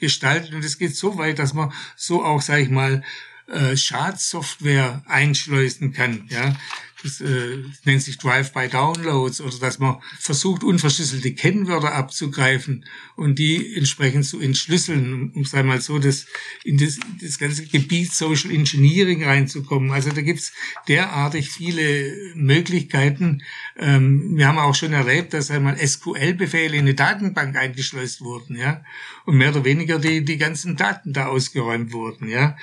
gestalten. 0.00 0.56
Und 0.56 0.64
es 0.64 0.78
geht 0.78 0.96
so 0.96 1.18
weit, 1.18 1.38
dass 1.38 1.54
man 1.54 1.72
so 1.96 2.24
auch, 2.24 2.42
sag 2.42 2.60
ich 2.60 2.70
mal, 2.70 3.04
äh, 3.46 3.76
Schadsoftware 3.76 5.02
einschleusen 5.06 5.92
kann, 5.92 6.26
ja 6.28 6.56
das 7.02 7.20
äh, 7.20 7.58
nennt 7.84 8.02
sich 8.02 8.18
Drive-by-Downloads 8.18 9.40
oder 9.40 9.58
dass 9.58 9.78
man 9.78 9.96
versucht, 10.18 10.62
unverschlüsselte 10.62 11.34
Kennwörter 11.34 11.94
abzugreifen 11.94 12.84
und 13.16 13.38
die 13.38 13.76
entsprechend 13.76 14.24
zu 14.24 14.40
entschlüsseln, 14.40 15.32
um 15.34 15.44
sei 15.44 15.62
mal 15.62 15.80
so 15.80 15.98
das, 15.98 16.26
in 16.64 16.78
das, 16.78 16.98
das 17.20 17.38
ganze 17.38 17.66
Gebiet 17.66 18.12
Social 18.12 18.50
Engineering 18.50 19.24
reinzukommen. 19.24 19.90
Also 19.90 20.10
da 20.10 20.22
gibt's 20.22 20.52
derartig 20.88 21.50
viele 21.50 22.32
Möglichkeiten. 22.34 23.42
Ähm, 23.76 24.36
wir 24.36 24.46
haben 24.46 24.58
auch 24.58 24.74
schon 24.74 24.92
erlebt, 24.92 25.34
dass 25.34 25.50
einmal 25.50 25.76
SQL-Befehle 25.76 26.76
in 26.76 26.82
eine 26.82 26.94
Datenbank 26.94 27.56
eingeschleust 27.56 28.20
wurden, 28.20 28.56
ja, 28.56 28.84
und 29.24 29.36
mehr 29.36 29.50
oder 29.50 29.64
weniger 29.64 29.98
die, 29.98 30.24
die 30.24 30.38
ganzen 30.38 30.76
Daten 30.76 31.12
da 31.12 31.26
ausgeräumt 31.26 31.92
wurden, 31.92 32.28
ja 32.28 32.56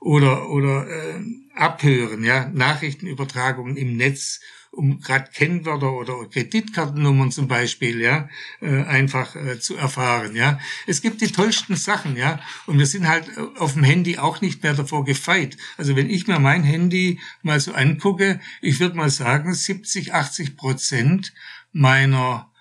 oder 0.00 0.50
oder 0.50 0.86
äh, 0.88 1.20
abhören, 1.54 2.22
ja, 2.22 2.48
Nachrichtenübertragungen 2.52 3.76
im 3.76 3.96
Netz, 3.96 4.40
um 4.70 5.00
gerade 5.00 5.30
Kennwörter 5.32 5.92
oder 5.92 6.28
Kreditkartennummern 6.28 7.32
zum 7.32 7.48
Beispiel, 7.48 8.00
ja, 8.00 8.28
äh, 8.60 8.82
einfach 8.84 9.34
äh, 9.34 9.58
zu 9.58 9.74
erfahren, 9.76 10.36
ja. 10.36 10.60
Es 10.86 11.00
gibt 11.00 11.22
die 11.22 11.32
tollsten 11.32 11.76
Sachen, 11.76 12.16
ja, 12.16 12.40
und 12.66 12.78
wir 12.78 12.86
sind 12.86 13.08
halt 13.08 13.30
auf 13.56 13.72
dem 13.72 13.84
Handy 13.84 14.18
auch 14.18 14.40
nicht 14.42 14.62
mehr 14.62 14.74
davor 14.74 15.04
gefeit. 15.04 15.56
Also 15.78 15.96
wenn 15.96 16.10
ich 16.10 16.26
mir 16.26 16.38
mein 16.38 16.62
Handy 16.62 17.18
mal 17.42 17.58
so 17.58 17.72
angucke, 17.72 18.40
ich 18.60 18.78
würde 18.78 18.96
mal 18.96 19.10
sagen, 19.10 19.54
70, 19.54 20.12
80 20.12 20.56
Prozent 20.56 21.32
meiner 21.72 22.52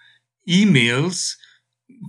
E-Mails 0.45 1.39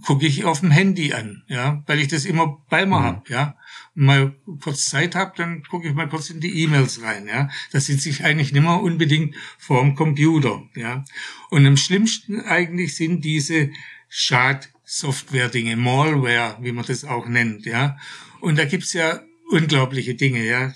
gucke 0.04 0.26
ich 0.26 0.44
auf 0.44 0.60
dem 0.60 0.70
Handy 0.70 1.12
an, 1.12 1.42
ja, 1.48 1.82
weil 1.86 2.00
ich 2.00 2.08
das 2.08 2.24
immer 2.24 2.62
bei 2.68 2.86
mir 2.86 2.98
mhm. 2.98 3.04
habe, 3.04 3.22
ja 3.28 3.56
mal 3.96 4.36
kurz 4.60 4.84
Zeit 4.84 5.14
habe, 5.14 5.32
dann 5.36 5.62
gucke 5.64 5.88
ich 5.88 5.94
mal 5.94 6.08
kurz 6.08 6.28
in 6.28 6.40
die 6.40 6.62
E-Mails 6.62 7.02
rein. 7.02 7.26
Ja, 7.26 7.48
da 7.72 7.80
sitze 7.80 8.10
ich 8.10 8.24
eigentlich 8.24 8.52
nicht 8.52 8.62
mehr 8.62 8.80
unbedingt 8.80 9.34
vorm 9.58 9.94
Computer. 9.94 10.62
Ja, 10.76 11.04
und 11.50 11.66
am 11.66 11.76
schlimmsten 11.76 12.40
eigentlich 12.40 12.94
sind 12.94 13.24
diese 13.24 13.70
Schadsoftware-Dinge, 14.08 15.76
Malware, 15.76 16.58
wie 16.60 16.72
man 16.72 16.84
das 16.84 17.04
auch 17.04 17.26
nennt. 17.26 17.64
Ja, 17.64 17.96
und 18.40 18.58
da 18.58 18.66
gibt's 18.66 18.92
ja 18.92 19.22
unglaubliche 19.50 20.14
Dinge. 20.14 20.44
Ja, 20.44 20.72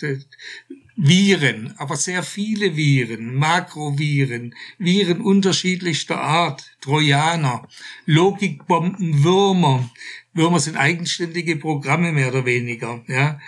Viren, 1.03 1.73
aber 1.79 1.97
sehr 1.97 2.23
viele 2.23 2.77
Viren, 2.77 3.35
Makroviren, 3.35 4.55
Viren 4.77 5.23
unterschiedlichster 5.23 6.21
Art, 6.21 6.77
Trojaner, 6.83 7.67
Logikbomben, 8.05 9.25
Würmer, 9.25 9.89
Würmer 10.35 10.61
sind 10.61 10.77
eigenständige 10.77 11.57
Programme 11.57 12.13
mehr 12.13 12.29
oder 12.29 12.45
weniger, 12.45 13.03
ja. 13.09 13.41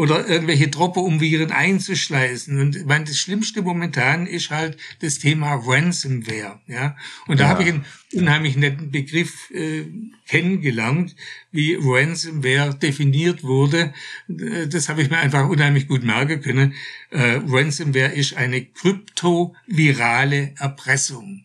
Oder 0.00 0.26
irgendwelche 0.26 0.68
Dropper, 0.68 1.02
um 1.02 1.20
Viren 1.20 1.50
einzuschleißen. 1.50 2.58
Und 2.58 2.74
ich 2.74 2.86
meine, 2.86 3.04
das 3.04 3.18
Schlimmste 3.18 3.60
momentan 3.60 4.26
ist 4.26 4.48
halt 4.48 4.78
das 5.00 5.18
Thema 5.18 5.56
Ransomware, 5.56 6.58
ja. 6.66 6.96
Und 7.26 7.38
da 7.38 7.44
ja. 7.44 7.50
habe 7.50 7.64
ich 7.64 7.68
einen 7.68 7.84
unheimlich 8.14 8.56
netten 8.56 8.90
Begriff 8.90 9.50
äh, 9.50 9.84
kennengelernt, 10.26 11.14
wie 11.52 11.76
Ransomware 11.78 12.74
definiert 12.76 13.44
wurde. 13.44 13.92
Das 14.26 14.88
habe 14.88 15.02
ich 15.02 15.10
mir 15.10 15.18
einfach 15.18 15.46
unheimlich 15.50 15.86
gut 15.86 16.02
merken 16.02 16.40
können. 16.40 16.72
Äh, 17.10 17.42
Ransomware 17.46 18.14
ist 18.14 18.38
eine 18.38 18.64
kryptovirale 18.64 20.54
Erpressung. 20.56 21.44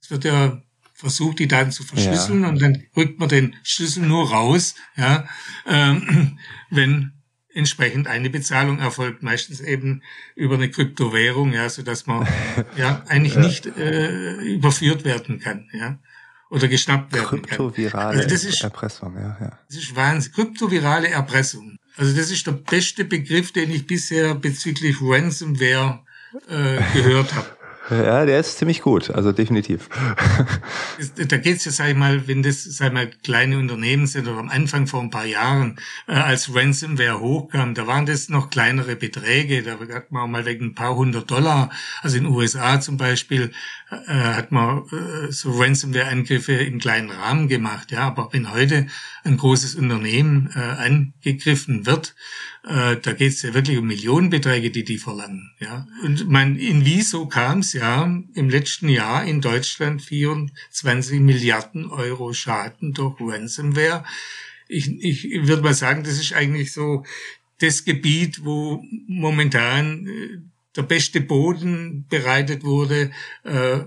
Es 0.00 0.12
wird 0.12 0.26
ja 0.26 0.62
versucht, 0.94 1.40
die 1.40 1.48
Daten 1.48 1.72
zu 1.72 1.82
verschlüsseln 1.82 2.42
ja. 2.42 2.50
und 2.50 2.62
dann 2.62 2.84
rückt 2.96 3.18
man 3.18 3.28
den 3.28 3.56
Schlüssel 3.64 4.06
nur 4.06 4.30
raus, 4.30 4.76
ja, 4.96 5.26
ähm, 5.66 6.38
wenn 6.70 7.14
entsprechend 7.54 8.06
eine 8.06 8.30
Bezahlung 8.30 8.78
erfolgt, 8.78 9.22
meistens 9.22 9.60
eben 9.60 10.02
über 10.34 10.54
eine 10.54 10.70
Kryptowährung, 10.70 11.52
ja, 11.52 11.68
so 11.68 11.82
dass 11.82 12.06
man 12.06 12.26
ja 12.76 13.02
eigentlich 13.08 13.34
ja. 13.34 13.40
nicht 13.40 13.66
äh, 13.66 14.34
überführt 14.42 15.04
werden 15.04 15.40
kann, 15.40 15.68
ja, 15.72 15.98
oder 16.48 16.68
geschnappt 16.68 17.12
werden 17.12 17.42
kann. 17.42 17.58
Kryptovirale 17.58 18.18
also 18.18 18.28
das 18.28 18.44
ist, 18.44 18.62
Erpressung, 18.62 19.16
ja, 19.16 19.36
ja. 19.40 19.58
Das 19.68 19.76
ist 19.76 19.96
Wahnsinn. 19.96 20.32
Kryptovirale 20.32 21.08
Erpressung. 21.08 21.78
Also 21.96 22.16
das 22.16 22.30
ist 22.30 22.46
der 22.46 22.52
beste 22.52 23.04
Begriff, 23.04 23.52
den 23.52 23.70
ich 23.70 23.86
bisher 23.86 24.34
bezüglich 24.34 24.96
Ransomware 25.00 26.00
äh, 26.48 26.78
gehört 26.94 27.34
habe. 27.34 27.59
Ja, 27.90 28.24
der 28.24 28.40
ist 28.40 28.58
ziemlich 28.58 28.82
gut, 28.82 29.10
also 29.10 29.32
definitiv. 29.32 29.88
Da 31.28 31.36
geht's 31.38 31.64
ja, 31.64 31.72
sag 31.72 31.88
ich 31.88 31.96
mal, 31.96 32.28
wenn 32.28 32.42
das, 32.42 32.62
sag 32.62 32.88
ich 32.88 32.92
mal, 32.92 33.10
kleine 33.24 33.58
Unternehmen 33.58 34.06
sind 34.06 34.28
oder 34.28 34.38
am 34.38 34.48
Anfang 34.48 34.86
vor 34.86 35.00
ein 35.00 35.10
paar 35.10 35.24
Jahren, 35.24 35.76
äh, 36.06 36.12
als 36.12 36.54
Ransomware 36.54 37.20
hochkam, 37.20 37.74
da 37.74 37.86
waren 37.86 38.06
das 38.06 38.28
noch 38.28 38.50
kleinere 38.50 38.96
Beträge, 38.96 39.62
da 39.62 39.78
hat 39.94 40.12
man 40.12 40.22
auch 40.22 40.28
mal 40.28 40.44
wegen 40.44 40.66
ein 40.66 40.74
paar 40.74 40.94
hundert 40.94 41.30
Dollar, 41.30 41.70
also 42.02 42.16
in 42.16 42.24
den 42.24 42.32
USA 42.32 42.80
zum 42.80 42.96
Beispiel, 42.96 43.50
äh, 43.90 44.12
hat 44.12 44.52
man 44.52 44.84
äh, 44.92 45.32
so 45.32 45.50
Ransomware-Angriffe 45.50 46.52
im 46.52 46.78
kleinen 46.78 47.10
Rahmen 47.10 47.48
gemacht, 47.48 47.90
ja, 47.90 48.02
aber 48.02 48.28
wenn 48.32 48.52
heute 48.52 48.86
ein 49.24 49.36
großes 49.36 49.74
Unternehmen 49.74 50.50
äh, 50.54 50.58
angegriffen 50.58 51.86
wird, 51.86 52.14
äh, 52.64 52.96
da 52.96 53.12
geht 53.12 53.32
es 53.32 53.42
ja 53.42 53.54
wirklich 53.54 53.78
um 53.78 53.86
Millionenbeträge, 53.86 54.70
die 54.70 54.84
die 54.84 54.98
verlangen. 54.98 55.52
Ja. 55.60 55.86
Und 56.04 56.28
man, 56.28 56.56
in 56.56 56.84
wieso 56.84 57.26
kam 57.26 57.60
es 57.60 57.72
ja 57.80 58.04
im 58.34 58.50
letzten 58.50 58.88
Jahr 58.88 59.24
in 59.24 59.40
Deutschland 59.40 60.02
24 60.02 61.20
Milliarden 61.20 61.90
Euro 61.90 62.32
Schaden 62.32 62.92
durch 62.92 63.16
Ransomware. 63.20 64.04
Ich, 64.68 64.88
ich 65.02 65.46
würde 65.48 65.62
mal 65.62 65.74
sagen, 65.74 66.04
das 66.04 66.20
ist 66.20 66.32
eigentlich 66.32 66.72
so 66.72 67.04
das 67.58 67.84
Gebiet, 67.84 68.44
wo 68.44 68.84
momentan 69.06 70.06
äh, 70.06 70.38
der 70.76 70.82
beste 70.82 71.20
Boden 71.20 72.06
bereitet 72.08 72.62
wurde, 72.64 73.10
äh, 73.44 73.80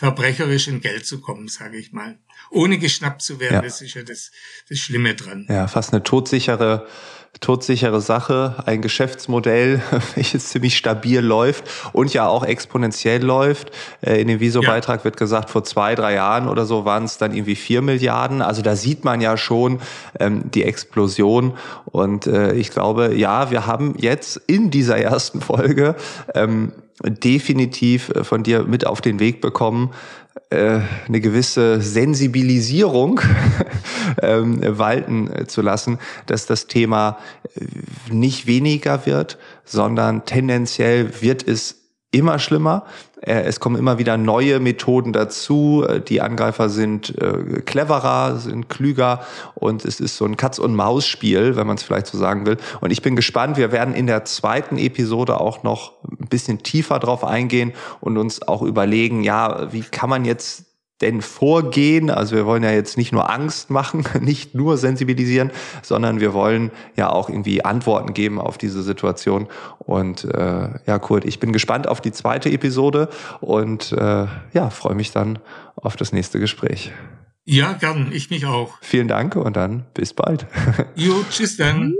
verbrecherisch 0.00 0.66
in 0.66 0.80
Geld 0.80 1.04
zu 1.04 1.20
kommen, 1.20 1.48
sage 1.48 1.76
ich 1.76 1.92
mal. 1.92 2.16
Ohne 2.50 2.78
geschnappt 2.78 3.20
zu 3.20 3.38
werden, 3.38 3.56
ja. 3.56 3.60
das 3.60 3.82
ist 3.82 3.92
ja 3.92 4.02
das, 4.02 4.30
das 4.70 4.78
Schlimme 4.78 5.14
dran. 5.14 5.44
Ja, 5.50 5.68
fast 5.68 5.92
eine 5.92 6.02
todsichere 6.02 6.86
todsichere 7.38 8.00
Sache, 8.00 8.56
ein 8.66 8.82
Geschäftsmodell, 8.82 9.80
welches 10.16 10.48
ziemlich 10.48 10.76
stabil 10.76 11.20
läuft 11.20 11.64
und 11.92 12.12
ja 12.12 12.26
auch 12.26 12.44
exponentiell 12.44 13.22
läuft. 13.22 13.70
Äh, 14.00 14.20
in 14.20 14.26
dem 14.26 14.40
Viso-Beitrag 14.40 15.00
ja. 15.00 15.04
wird 15.04 15.16
gesagt, 15.16 15.48
vor 15.48 15.62
zwei, 15.62 15.94
drei 15.94 16.14
Jahren 16.14 16.48
oder 16.48 16.66
so 16.66 16.84
waren 16.84 17.04
es 17.04 17.18
dann 17.18 17.32
irgendwie 17.32 17.54
vier 17.54 17.82
Milliarden. 17.82 18.42
Also 18.42 18.62
da 18.62 18.74
sieht 18.74 19.04
man 19.04 19.20
ja 19.20 19.36
schon 19.36 19.80
ähm, 20.18 20.50
die 20.50 20.64
Explosion. 20.64 21.56
Und 21.84 22.26
äh, 22.26 22.52
ich 22.54 22.70
glaube, 22.70 23.14
ja, 23.14 23.50
wir 23.52 23.64
haben 23.64 23.94
jetzt 23.96 24.36
in 24.48 24.72
dieser 24.72 24.98
ersten 24.98 25.40
Folge 25.40 25.94
ähm, 26.34 26.72
definitiv 27.04 28.10
äh, 28.10 28.24
von 28.24 28.42
dir 28.42 28.64
mit 28.64 28.86
auf 28.86 29.00
den 29.00 29.20
Weg 29.20 29.40
bekommen, 29.40 29.90
äh, 30.50 30.80
eine 31.06 31.20
gewisse 31.20 31.80
Sensibilisierung 31.80 33.20
ähm, 34.22 34.60
walten 34.62 35.30
äh, 35.32 35.46
zu 35.46 35.62
lassen, 35.62 35.98
dass 36.26 36.46
das 36.46 36.66
Thema 36.66 37.18
nicht 38.10 38.46
weniger 38.46 39.06
wird, 39.06 39.38
sondern 39.64 40.24
tendenziell 40.24 41.20
wird 41.20 41.46
es 41.46 41.79
immer 42.10 42.38
schlimmer. 42.38 42.84
Äh, 43.20 43.42
es 43.42 43.60
kommen 43.60 43.76
immer 43.76 43.98
wieder 43.98 44.16
neue 44.16 44.60
Methoden 44.60 45.12
dazu. 45.12 45.84
Äh, 45.86 46.00
die 46.00 46.20
Angreifer 46.20 46.68
sind 46.68 47.16
äh, 47.20 47.60
cleverer, 47.62 48.36
sind 48.36 48.68
klüger 48.68 49.20
und 49.54 49.84
es 49.84 50.00
ist 50.00 50.16
so 50.16 50.24
ein 50.24 50.36
Katz-und-Maus-Spiel, 50.36 51.56
wenn 51.56 51.66
man 51.66 51.76
es 51.76 51.82
vielleicht 51.82 52.06
so 52.06 52.18
sagen 52.18 52.46
will. 52.46 52.56
Und 52.80 52.90
ich 52.90 53.02
bin 53.02 53.16
gespannt. 53.16 53.56
Wir 53.56 53.72
werden 53.72 53.94
in 53.94 54.06
der 54.06 54.24
zweiten 54.24 54.78
Episode 54.78 55.40
auch 55.40 55.62
noch 55.62 55.92
ein 56.04 56.28
bisschen 56.28 56.62
tiefer 56.62 56.98
drauf 56.98 57.24
eingehen 57.24 57.72
und 58.00 58.18
uns 58.18 58.42
auch 58.42 58.62
überlegen, 58.62 59.22
ja, 59.22 59.72
wie 59.72 59.82
kann 59.82 60.10
man 60.10 60.24
jetzt 60.24 60.69
denn 61.00 61.22
vorgehen? 61.22 62.10
Also 62.10 62.36
wir 62.36 62.46
wollen 62.46 62.62
ja 62.62 62.70
jetzt 62.70 62.96
nicht 62.96 63.12
nur 63.12 63.30
Angst 63.30 63.70
machen, 63.70 64.04
nicht 64.20 64.54
nur 64.54 64.76
sensibilisieren, 64.76 65.50
sondern 65.82 66.20
wir 66.20 66.34
wollen 66.34 66.70
ja 66.96 67.10
auch 67.10 67.28
irgendwie 67.28 67.64
Antworten 67.64 68.14
geben 68.14 68.40
auf 68.40 68.58
diese 68.58 68.82
Situation. 68.82 69.48
Und 69.78 70.24
äh, 70.24 70.68
ja, 70.86 70.98
Kurt, 70.98 71.24
ich 71.24 71.40
bin 71.40 71.52
gespannt 71.52 71.88
auf 71.88 72.00
die 72.00 72.12
zweite 72.12 72.50
Episode 72.50 73.08
und 73.40 73.92
äh, 73.92 74.26
ja, 74.52 74.70
freue 74.70 74.94
mich 74.94 75.12
dann 75.12 75.38
auf 75.76 75.96
das 75.96 76.12
nächste 76.12 76.40
Gespräch. 76.40 76.92
Ja, 77.44 77.72
gern, 77.72 78.12
ich 78.12 78.30
mich 78.30 78.46
auch. 78.46 78.74
Vielen 78.80 79.08
Dank 79.08 79.34
und 79.34 79.56
dann 79.56 79.86
bis 79.94 80.14
bald. 80.14 80.46
Jo, 80.94 81.24
tschüss 81.30 81.56
dann. 81.56 81.94